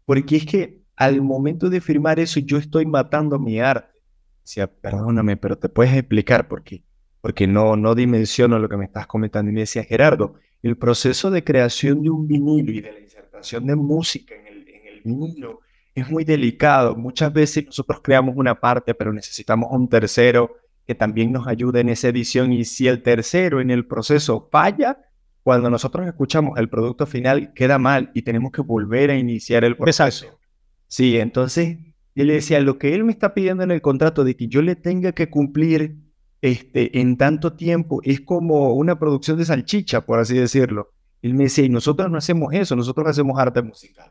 porque 0.06 0.36
es 0.36 0.46
que 0.46 0.82
al 0.96 1.22
momento 1.22 1.70
de 1.70 1.80
firmar 1.80 2.18
eso 2.18 2.40
yo 2.40 2.58
estoy 2.58 2.84
matando 2.84 3.38
mi 3.38 3.60
arte. 3.60 4.00
Decía, 4.42 4.66
perdóname, 4.66 5.36
pero 5.36 5.56
te 5.56 5.68
puedes 5.68 5.94
explicar 5.94 6.48
por 6.48 6.64
qué, 6.64 6.82
porque 7.20 7.46
no, 7.46 7.76
no 7.76 7.94
dimensiono 7.94 8.58
lo 8.58 8.68
que 8.68 8.78
me 8.78 8.86
estás 8.86 9.06
comentando. 9.06 9.50
Y 9.50 9.54
me 9.54 9.60
decía, 9.60 9.84
Gerardo, 9.84 10.34
el 10.62 10.76
proceso 10.76 11.30
de 11.30 11.44
creación 11.44 12.02
de 12.02 12.10
un 12.10 12.26
vinilo 12.26 12.72
y 12.72 12.80
de 12.80 12.92
la 12.92 12.98
insertación 12.98 13.66
de 13.66 13.76
música 13.76 14.34
en 14.34 14.46
el, 14.46 14.68
en 14.68 14.86
el 14.86 15.00
vinilo 15.02 15.60
es 15.94 16.10
muy 16.10 16.24
delicado. 16.24 16.96
Muchas 16.96 17.32
veces 17.32 17.66
nosotros 17.66 18.00
creamos 18.02 18.34
una 18.36 18.58
parte, 18.58 18.94
pero 18.94 19.12
necesitamos 19.12 19.68
un 19.70 19.88
tercero 19.88 20.56
que 20.88 20.94
también 20.94 21.32
nos 21.32 21.46
ayude 21.46 21.80
en 21.80 21.90
esa 21.90 22.08
edición. 22.08 22.50
Y 22.50 22.64
si 22.64 22.88
el 22.88 23.02
tercero 23.02 23.60
en 23.60 23.70
el 23.70 23.86
proceso 23.86 24.48
falla, 24.50 24.98
cuando 25.42 25.68
nosotros 25.68 26.06
escuchamos 26.06 26.58
el 26.58 26.70
producto 26.70 27.04
final 27.04 27.52
queda 27.52 27.78
mal 27.78 28.10
y 28.14 28.22
tenemos 28.22 28.52
que 28.52 28.62
volver 28.62 29.10
a 29.10 29.18
iniciar 29.18 29.64
el 29.64 29.76
proceso. 29.76 30.38
Sí, 30.86 31.18
entonces 31.18 31.76
él 32.14 32.26
le 32.28 32.32
decía, 32.32 32.58
lo 32.60 32.78
que 32.78 32.94
él 32.94 33.04
me 33.04 33.12
está 33.12 33.34
pidiendo 33.34 33.62
en 33.64 33.70
el 33.70 33.82
contrato 33.82 34.24
de 34.24 34.34
que 34.34 34.48
yo 34.48 34.62
le 34.62 34.76
tenga 34.76 35.12
que 35.12 35.28
cumplir 35.28 35.98
este, 36.40 36.98
en 36.98 37.18
tanto 37.18 37.52
tiempo 37.52 38.00
es 38.02 38.22
como 38.22 38.72
una 38.72 38.98
producción 38.98 39.36
de 39.36 39.44
salchicha, 39.44 40.06
por 40.06 40.18
así 40.20 40.38
decirlo. 40.38 40.94
Él 41.20 41.34
me 41.34 41.44
decía, 41.44 41.66
y 41.66 41.68
nosotros 41.68 42.10
no 42.10 42.16
hacemos 42.16 42.54
eso, 42.54 42.74
nosotros 42.74 43.06
hacemos 43.08 43.38
arte 43.38 43.60
musical. 43.60 44.10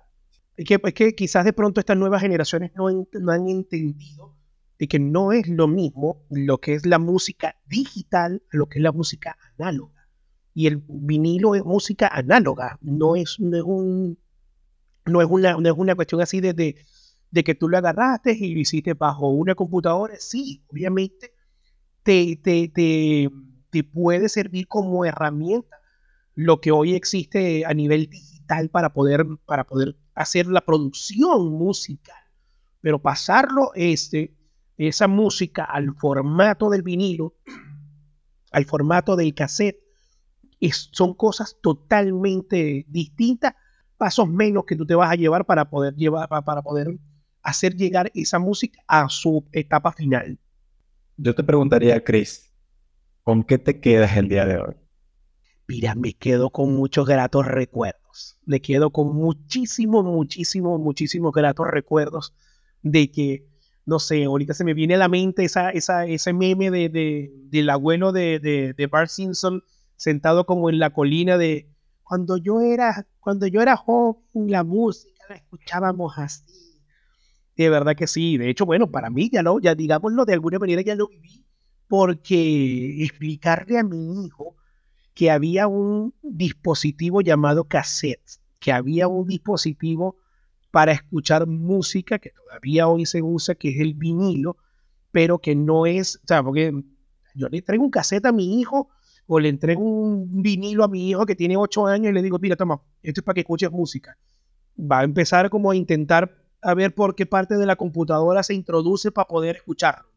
Es 0.56 0.64
que, 0.64 0.80
es 0.82 0.94
que 0.94 1.16
quizás 1.16 1.44
de 1.44 1.54
pronto 1.54 1.80
estas 1.80 1.98
nuevas 1.98 2.22
generaciones 2.22 2.72
no, 2.76 2.86
no 3.14 3.32
han 3.32 3.48
entendido 3.48 4.37
de 4.80 4.88
que 4.88 5.00
no 5.00 5.32
es 5.32 5.48
lo 5.48 5.68
mismo 5.68 6.26
lo 6.30 6.60
que 6.60 6.74
es 6.74 6.86
la 6.86 7.00
música 7.00 7.56
digital 7.68 8.44
a 8.52 8.58
lo 8.58 8.68
que 8.68 8.80
es 8.80 8.84
la 8.84 8.92
música 8.92 9.38
análoga. 9.58 10.08
Y 10.54 10.68
el 10.68 10.84
vinilo 10.88 11.56
es 11.56 11.64
música 11.64 12.08
análoga, 12.08 12.78
no 12.82 13.16
es, 13.16 13.40
no 13.40 13.58
es, 13.58 13.64
un, 13.64 14.18
no 15.06 15.22
es, 15.22 15.28
una, 15.30 15.54
no 15.54 15.70
es 15.70 15.76
una 15.78 15.96
cuestión 15.96 16.22
así 16.22 16.42
de, 16.42 16.54
de, 16.54 16.76
de, 17.30 17.44
que 17.44 17.56
tú 17.56 17.70
lo 17.70 17.78
agarraste 17.78 18.34
y 18.34 18.54
lo 18.54 18.60
hiciste 18.60 18.94
bajo 18.94 19.30
una 19.30 19.56
computadora. 19.56 20.16
Sí, 20.18 20.64
obviamente 20.68 21.34
te, 22.04 22.40
te, 22.42 22.70
te, 22.70 23.30
te 23.70 23.84
puede 23.84 24.30
servir 24.30 24.68
como 24.68 25.06
herramienta 25.06 25.78
lo 26.34 26.62
que 26.62 26.72
hoy 26.72 26.94
existe 26.94 27.66
a 27.66 27.74
nivel 27.74 28.10
digital 28.10 28.70
para 28.70 28.94
poder, 28.94 29.26
para 29.46 29.66
poder 29.66 29.98
hacer 30.14 30.48
la 30.48 30.62
producción 30.62 31.52
musical. 31.52 32.16
Pero 32.82 33.02
pasarlo 33.02 33.72
este, 33.74 34.37
esa 34.78 35.08
música 35.08 35.64
al 35.64 35.96
formato 35.96 36.70
del 36.70 36.84
vinilo, 36.84 37.36
al 38.52 38.66
formato 38.66 39.16
del 39.16 39.34
cassette, 39.34 39.80
son 40.72 41.14
cosas 41.14 41.58
totalmente 41.62 42.86
distintas, 42.88 43.56
pasos 43.98 44.30
menos 44.30 44.66
que 44.66 44.76
tú 44.76 44.86
te 44.86 44.96
vas 44.96 45.12
a 45.12 45.16
llevar 45.16 45.46
para 45.46 45.70
poder 45.70 45.96
llevar, 45.96 46.30
para 46.30 46.62
poder 46.62 47.00
hacer 47.42 47.76
llegar 47.76 48.12
esa 48.14 48.40
música 48.40 48.82
a 48.88 49.10
su 49.10 49.46
etapa 49.52 49.92
final. 49.92 50.40
Yo 51.18 51.34
te 51.34 51.44
preguntaría, 51.44 52.04
Chris, 52.04 52.54
¿con 53.24 53.44
qué 53.44 53.58
te 53.58 53.80
quedas 53.80 54.16
el 54.18 54.30
día 54.30 54.46
de 54.46 54.58
hoy? 54.58 54.76
Mira, 55.68 55.96
me 55.96 56.14
quedo 56.14 56.50
con 56.50 56.74
muchos 56.76 57.06
gratos 57.06 57.46
recuerdos. 57.46 58.38
Me 58.46 58.62
quedo 58.62 58.92
con 58.92 59.16
muchísimos, 59.16 60.06
muchísimos, 60.06 60.80
muchísimos 60.80 61.34
gratos 61.34 61.68
recuerdos 61.68 62.34
de 62.84 63.12
que 63.12 63.48
no 63.88 64.00
sé, 64.00 64.26
ahorita 64.26 64.54
se 64.54 64.66
me 64.66 64.74
viene 64.74 64.96
a 64.96 64.98
la 64.98 65.08
mente 65.08 65.46
esa, 65.46 65.70
esa, 65.70 66.06
ese 66.06 66.34
meme 66.34 66.70
de, 66.70 66.90
de, 66.90 67.32
del 67.46 67.70
abuelo 67.70 68.12
de, 68.12 68.38
de, 68.40 68.74
de 68.74 68.88
Bart 68.88 69.10
Simpson 69.10 69.64
sentado 69.96 70.46
como 70.46 70.70
en 70.70 70.78
la 70.78 70.92
colina 70.92 71.38
de 71.38 71.70
cuando 72.04 72.36
yo 72.36 72.60
era, 72.60 73.08
cuando 73.22 73.48
yo 73.48 73.62
era 73.62 73.78
joven, 73.78 74.22
la 74.34 74.66
música 74.66 75.24
la 75.30 75.36
escuchábamos 75.36 76.18
así. 76.18 76.44
De 77.56 77.70
verdad 77.70 77.96
que 77.96 78.08
sí. 78.08 78.38
De 78.38 78.50
hecho, 78.50 78.66
bueno, 78.66 78.92
para 78.92 79.10
mí 79.10 79.30
ya 79.32 79.42
lo, 79.42 79.58
ya 79.60 79.74
digámoslo 79.74 80.26
de 80.26 80.34
alguna 80.34 80.60
manera 80.60 80.82
ya 80.82 80.96
lo 80.96 81.08
viví, 81.08 81.46
porque 81.88 83.04
explicarle 83.06 83.80
a 83.80 83.84
mi 83.84 84.26
hijo 84.26 84.58
que 85.14 85.32
había 85.32 85.68
un 85.68 86.14
dispositivo 86.22 87.22
llamado 87.22 87.64
cassette, 87.70 88.42
que 88.60 88.74
había 88.74 89.08
un 89.08 89.28
dispositivo 89.28 90.18
para 90.72 90.92
escuchar 90.92 91.48
música 91.48 92.20
que 92.20 92.32
todavía 92.32 92.88
hoy 92.88 93.06
se 93.06 93.22
usa, 93.22 93.56
que 93.56 93.70
es 93.70 93.80
el 93.80 93.94
vinilo, 93.94 94.58
pero 95.12 95.40
que 95.40 95.56
no 95.56 95.86
es, 95.86 96.18
o 96.18 96.28
sea, 96.28 96.44
porque 96.44 96.74
yo 97.36 97.50
le 97.50 97.62
traigo 97.62 97.84
un 97.84 97.92
cassette 97.92 98.26
a 98.26 98.32
mi 98.32 98.60
hijo 98.60 98.90
o 99.28 99.40
le 99.40 99.50
entrego 99.50 99.82
un 99.82 100.42
vinilo 100.42 100.84
a 100.84 100.88
mi 100.88 101.10
hijo 101.10 101.26
que 101.26 101.36
tiene 101.36 101.58
8 101.58 101.88
años 101.88 102.12
y 102.12 102.14
le 102.14 102.22
digo, 102.22 102.40
mira, 102.40 102.56
toma, 102.56 102.82
esto 103.04 103.22
es 103.22 103.26
para 103.26 103.36
que 103.36 103.42
escuches 103.42 103.72
música. 103.72 104.18
Va 104.80 105.00
a 105.00 105.04
empezar 105.04 105.50
como 105.50 105.72
a 105.72 105.76
intentar 105.76 106.44
a 106.62 106.74
ver 106.74 106.96
por 106.96 107.16
qué 107.16 107.26
parte 107.26 107.58
de 107.58 107.66
la 107.66 107.76
computadora 107.76 108.44
se 108.44 108.54
introduce 108.54 109.12
para 109.12 109.28
poder 109.28 109.58
escucharlo. 109.58 110.10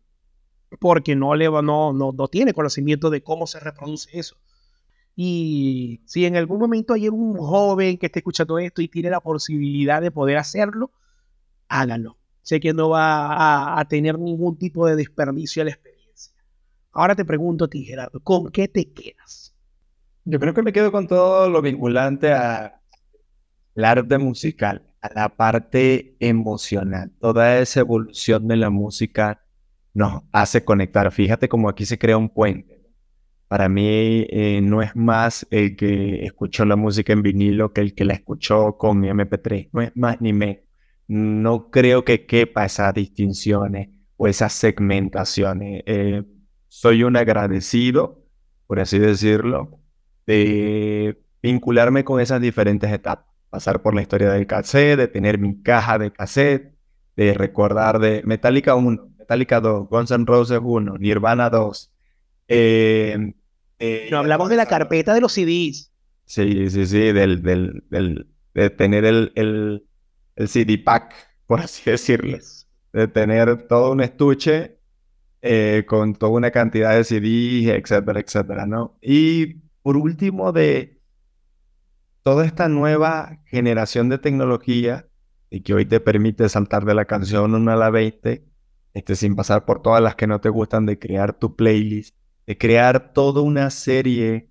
Porque 0.79 1.17
no, 1.17 1.35
le, 1.35 1.51
no, 1.51 1.93
no, 1.93 2.13
no 2.13 2.29
tiene 2.29 2.55
conocimiento 2.55 3.11
de 3.11 3.23
cómo 3.23 3.47
se 3.47 3.59
reproduce 3.61 4.09
eso. 4.19 4.37
Y 5.17 6.01
si 6.07 6.25
en 6.25 6.37
algún 6.37 6.59
momento 6.59 6.95
hay 6.95 7.09
un 7.09 7.37
joven 7.37 7.99
que 7.99 8.07
esté 8.07 8.21
escuchando 8.21 8.59
esto 8.59 8.81
y 8.81 8.89
tiene 8.89 9.11
la 9.11 9.21
posibilidad 9.21 10.01
de 10.01 10.11
poder 10.11 10.39
hacerlo, 10.39 10.93
háganlo. 11.69 12.17
Sé 12.43 12.59
que 12.59 12.73
no 12.73 12.91
va 12.91 13.79
a, 13.79 13.85
tener 13.87 14.19
ningún 14.19 14.57
tipo 14.57 14.87
de 14.87 14.97
desperdicio 14.97 15.63
a 15.63 15.67
la 15.67 15.73
experiencia. 15.73 16.33
Ahora 16.93 17.15
te 17.15 17.25
pregunto 17.25 17.67
a 17.67 18.21
¿con 18.23 18.51
qué 18.51 18.67
te 18.67 18.93
quedas? 18.93 19.55
Yo 20.25 20.41
creo 20.41 20.55
que 20.55 20.63
me 20.63 20.73
quedo 20.73 20.91
con 20.91 21.07
todo 21.07 21.49
lo 21.49 21.61
vinculante 21.63 22.33
a 22.33 22.81
arte 23.77 24.19
musical, 24.19 24.83
a 25.01 25.13
la 25.15 25.29
parte 25.29 26.17
emocional. 26.21 27.13
Toda 27.21 27.59
esa 27.59 27.81
evolución 27.81 28.49
de 28.49 28.57
la 28.57 28.71
música 28.71 29.45
nos 29.95 30.23
hace 30.33 30.65
conectar. 30.65 31.11
Fíjate 31.13 31.49
cómo 31.49 31.69
aquí 31.69 31.85
se 31.85 31.99
crea 31.99 32.17
un 32.17 32.29
puente 32.29 32.80
para 33.51 33.69
mí 33.69 34.29
eh, 34.31 34.61
no 34.63 34.81
es 34.81 34.95
más 34.95 35.45
el 35.51 35.75
que 35.75 36.25
escuchó 36.25 36.65
la 36.65 36.77
música 36.77 37.13
en 37.13 37.21
vinilo 37.21 37.73
que 37.73 37.81
el 37.81 37.97
que 37.97 38.05
la 38.05 38.15
escuchó 38.15 38.77
con 38.79 39.01
mi 39.01 39.09
MP3. 39.09 39.71
No 39.73 39.83
es 39.83 39.91
más 39.97 40.21
ni 40.21 40.33
menos. 40.33 40.63
No 41.09 41.69
creo 41.69 42.05
que 42.05 42.27
quepa 42.27 42.65
esas 42.65 42.95
distinciones 42.95 43.89
o 44.17 44.29
esas 44.29 44.53
segmentaciones. 44.53 45.83
Eh, 45.87 46.23
soy 46.69 47.03
un 47.03 47.17
agradecido, 47.17 48.25
por 48.69 48.79
así 48.79 49.01
decirlo, 49.01 49.81
de 50.29 51.21
vincularme 51.43 52.05
con 52.05 52.21
esas 52.21 52.41
diferentes 52.41 52.93
etapas. 52.93 53.27
Pasar 53.49 53.83
por 53.83 53.97
la 53.97 54.03
historia 54.03 54.31
del 54.31 54.47
cassette, 54.47 54.97
de 54.97 55.09
tener 55.09 55.39
mi 55.41 55.61
caja 55.61 55.99
de 55.99 56.13
cassette, 56.13 56.73
de 57.17 57.35
recordar 57.35 57.99
de 57.99 58.23
Metallica 58.25 58.77
1, 58.77 59.09
Metallica 59.19 59.61
2, 59.61 59.89
Guns 59.89 60.13
N' 60.13 60.25
Roses 60.25 60.61
1, 60.63 60.99
Nirvana 60.99 61.51
2, 61.51 61.93
eh, 62.47 63.35
eh, 63.81 64.09
no 64.11 64.19
hablamos 64.19 64.49
de 64.49 64.57
la 64.57 64.67
carpeta 64.67 65.15
de 65.15 65.21
los 65.21 65.33
CDs. 65.33 65.91
Sí, 66.27 66.71
sí, 66.71 66.87
sí, 66.87 67.13
del, 67.13 67.43
del, 67.43 67.83
del 67.91 68.29
de 68.55 68.71
tener 68.71 69.05
el, 69.05 69.33
el, 69.35 69.87
el, 70.37 70.49
CD 70.49 70.79
pack, 70.79 71.15
por 71.47 71.61
así 71.61 71.91
decirlo. 71.91 72.39
De 72.93 73.09
tener 73.09 73.67
todo 73.69 73.93
un 73.93 74.01
estuche 74.01 74.79
eh, 75.43 75.85
con 75.87 76.15
toda 76.15 76.33
una 76.33 76.51
cantidad 76.51 76.95
de 76.95 77.05
CDs, 77.05 77.75
etcétera, 77.75 78.21
etcétera, 78.21 78.67
¿no? 78.67 78.99
Y 79.01 79.55
por 79.83 79.97
último, 79.97 80.53
de 80.53 81.01
toda 82.23 82.45
esta 82.45 82.69
nueva 82.69 83.41
generación 83.47 84.09
de 84.09 84.19
tecnología 84.19 85.09
y 85.49 85.63
que 85.63 85.75
hoy 85.75 85.87
te 85.87 86.01
permite 86.01 86.49
saltar 86.49 86.85
de 86.85 86.95
la 86.95 87.07
canción 87.07 87.55
1 87.55 87.73
a 87.73 87.77
la 87.77 87.91
20, 87.91 88.45
este, 88.93 89.17
sin 89.17 89.35
pasar 89.35 89.65
por 89.65 89.83
todas 89.83 90.03
las 90.03 90.17
que 90.17 90.27
no 90.27 90.41
te 90.41 90.49
gustan, 90.49 90.87
de 90.87 90.99
crear 90.99 91.33
tu 91.33 91.57
playlist, 91.57 92.17
de 92.51 92.59
crear 92.59 93.13
toda 93.13 93.43
una 93.43 93.71
serie 93.71 94.51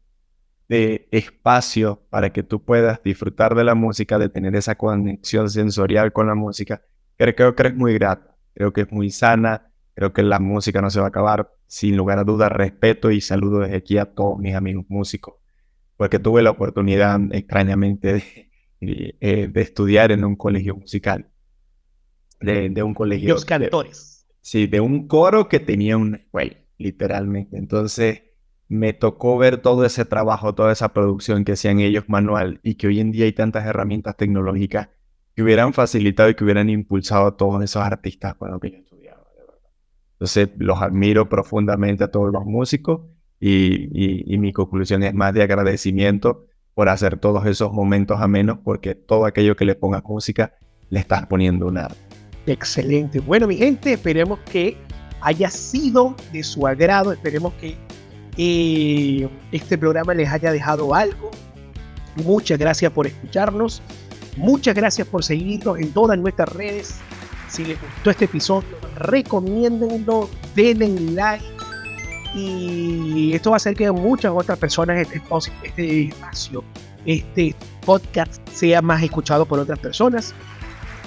de 0.70 1.10
espacio 1.12 2.02
para 2.10 2.32
que 2.32 2.44
tú 2.44 2.64
puedas 2.64 3.04
disfrutar 3.04 3.56
de 3.56 3.66
la 3.66 3.76
música, 3.76 4.18
de 4.18 4.30
tener 4.30 4.56
esa 4.56 4.76
conexión 4.76 5.50
sensorial 5.50 6.14
con 6.14 6.26
la 6.26 6.34
música, 6.34 6.82
creo, 7.18 7.56
que 7.56 7.68
es 7.68 7.76
muy 7.76 7.96
grata, 7.96 8.38
creo 8.54 8.72
que 8.72 8.82
es 8.84 8.92
muy 8.94 9.12
sana, 9.12 9.74
creo 9.96 10.14
que 10.14 10.24
la 10.24 10.40
música 10.40 10.82
no 10.82 10.90
se 10.90 11.02
va 11.02 11.08
a 11.08 11.10
acabar, 11.10 11.52
sin 11.68 11.98
lugar 11.98 12.20
a 12.20 12.24
dudas, 12.24 12.50
respeto 12.50 13.12
y 13.12 13.20
saludo 13.20 13.60
desde 13.60 13.76
aquí 13.76 13.98
a 13.98 14.06
todos 14.06 14.40
mis 14.40 14.56
amigos 14.56 14.86
músicos, 14.88 15.34
porque 15.98 16.20
tuve 16.20 16.42
la 16.42 16.52
oportunidad 16.52 17.20
extrañamente 17.34 18.14
de, 18.80 19.18
eh, 19.20 19.52
estudiar 19.56 20.14
en 20.14 20.24
un 20.24 20.38
colegio 20.38 20.78
musical, 20.78 21.30
de, 22.40 22.82
un 22.82 22.94
colegio... 22.94 23.34
Los 23.34 23.44
cantores. 23.44 24.26
sí, 24.40 24.68
de 24.68 24.80
un 24.80 25.06
coro 25.06 25.50
que 25.50 25.60
tenía 25.60 25.98
una 25.98 26.16
escuela, 26.16 26.56
literalmente. 26.80 27.58
Entonces 27.58 28.24
me 28.68 28.94
tocó 28.94 29.38
ver 29.38 29.58
todo 29.58 29.86
ese 29.86 30.06
trabajo, 30.06 30.56
toda 30.56 30.72
esa 30.72 30.94
producción 30.94 31.44
que 31.44 31.52
hacían 31.52 31.80
ellos 31.80 32.06
manual 32.08 32.60
y 32.64 32.76
que 32.76 32.88
hoy 32.88 33.00
en 33.00 33.12
día 33.12 33.26
hay 33.26 33.34
tantas 33.34 33.66
herramientas 33.66 34.16
tecnológicas 34.16 34.90
que 35.36 35.44
hubieran 35.44 35.74
facilitado 35.74 36.30
y 36.30 36.36
que 36.36 36.44
hubieran 36.44 36.70
impulsado 36.70 37.28
a 37.28 37.38
todos 37.38 37.64
esos 37.64 37.84
artistas 37.84 38.36
con 38.36 38.52
lo 38.52 38.60
que 38.60 38.72
yo 38.72 38.78
estudiaba, 38.78 39.24
de 39.36 39.42
verdad. 39.42 39.60
Entonces 40.14 40.50
los 40.58 40.82
admiro 40.82 41.30
profundamente 41.30 42.04
a 42.04 42.12
todos 42.12 42.32
los 42.32 42.46
músicos 42.46 43.02
y, 43.40 44.34
y 44.34 44.38
mi 44.38 44.52
conclusión 44.54 45.04
es 45.04 45.14
más 45.14 45.34
de 45.34 45.44
agradecimiento 45.44 46.46
por 46.74 46.90
hacer 46.90 47.18
todos 47.18 47.46
esos 47.46 47.74
momentos 47.74 48.22
a 48.22 48.28
menos 48.28 48.60
porque 48.64 48.96
todo 48.96 49.26
aquello 49.26 49.56
que 49.56 49.66
le 49.66 49.76
pongas 49.76 50.04
música 50.04 50.54
le 50.90 51.00
estás 51.00 51.26
poniendo 51.26 51.68
un 51.68 51.78
arte. 51.78 51.98
Excelente. 52.46 53.20
Bueno, 53.20 53.48
mi 53.48 53.58
gente, 53.58 53.94
esperemos 53.94 54.40
que 54.40 54.78
haya 55.22 55.50
sido 55.50 56.16
de 56.32 56.44
su 56.44 56.66
agrado, 56.68 57.12
esperemos 57.12 57.54
que 57.56 57.78
eh, 58.38 59.28
este 59.52 59.78
programa 59.78 60.14
les 60.14 60.30
haya 60.30 60.52
dejado 60.52 60.94
algo. 60.96 61.32
Muchas 62.16 62.58
gracias 62.58 62.92
por 62.92 63.08
escucharnos. 63.08 63.82
Muchas 64.38 64.76
gracias 64.76 65.08
por 65.08 65.24
seguirnos 65.24 65.78
en 65.80 65.92
todas 65.92 66.18
nuestras 66.18 66.50
redes. 66.50 66.96
Si 67.50 67.66
les 67.66 67.82
gustó 67.82 68.12
este 68.12 68.26
episodio, 68.26 68.70
recomiéndenlo, 68.96 70.30
denle 70.56 70.90
like. 71.12 71.44
Y 72.36 73.34
esto 73.34 73.50
va 73.50 73.56
a 73.56 73.58
hacer 73.58 73.76
que 73.76 73.92
muchas 73.92 74.32
otras 74.34 74.58
personas 74.58 75.00
este, 75.00 75.22
este 75.64 76.08
espacio, 76.10 76.64
este 77.06 77.56
podcast 77.86 78.40
sea 78.54 78.82
más 78.82 79.02
escuchado 79.02 79.46
por 79.46 79.60
otras 79.60 79.80
personas. 79.80 80.34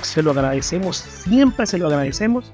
Se 0.03 0.20
lo 0.20 0.33
agradecemos, 0.33 0.96
siempre 0.96 1.64
se 1.66 1.79
lo 1.79 1.87
agradecemos. 1.87 2.51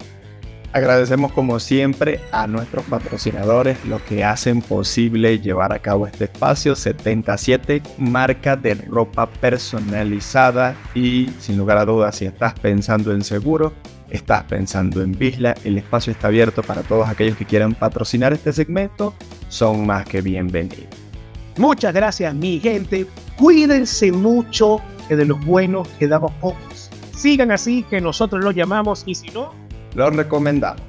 Agradecemos 0.73 1.33
como 1.33 1.61
siempre 1.61 2.21
a 2.31 2.47
nuestros 2.47 2.85
patrocinadores, 2.85 3.83
los 3.87 4.03
que 4.03 4.23
hacen 4.23 4.61
posible 4.61 5.39
llevar 5.39 5.73
a 5.73 5.79
cabo 5.79 6.07
este 6.07 6.25
espacio 6.25 6.77
77, 6.77 7.83
marca 7.97 8.55
de 8.55 8.75
ropa 8.75 9.27
personalizada 9.27 10.77
y 10.95 11.31
sin 11.39 11.57
lugar 11.57 11.79
a 11.79 11.87
dudas 11.87 12.17
si 12.17 12.27
estás 12.27 12.53
pensando 12.53 13.13
en 13.13 13.25
seguro, 13.25 13.73
estás 14.11 14.45
pensando 14.45 15.01
en 15.01 15.13
Visla, 15.13 15.55
el 15.65 15.79
espacio 15.79 16.13
está 16.13 16.29
abierto 16.29 16.63
para 16.63 16.83
todos 16.83 17.09
aquellos 17.09 17.39
que 17.39 17.47
quieran 17.47 17.75
patrocinar 17.75 18.35
este 18.35 18.53
segmento, 18.53 19.15
son 19.49 19.87
más 19.87 20.05
que 20.05 20.21
bienvenidos. 20.21 20.85
Muchas 21.57 21.95
gracias 21.95 22.35
mi 22.35 22.61
gente, 22.61 23.07
cuídense 23.39 24.13
mucho 24.13 24.83
que 25.09 25.17
de 25.17 25.25
los 25.25 25.43
buenos 25.47 25.89
quedamos 25.99 26.31
pocos. 26.43 26.91
Sigan 27.17 27.51
así 27.53 27.85
que 27.89 28.03
nosotros 28.03 28.45
los 28.45 28.55
llamamos 28.55 29.03
y 29.07 29.15
si 29.15 29.31
no, 29.31 29.68
lo 29.99 30.11
recomendamos. 30.11 30.83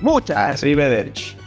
Muchas. 0.00 0.62
Arrivederci. 0.62 1.43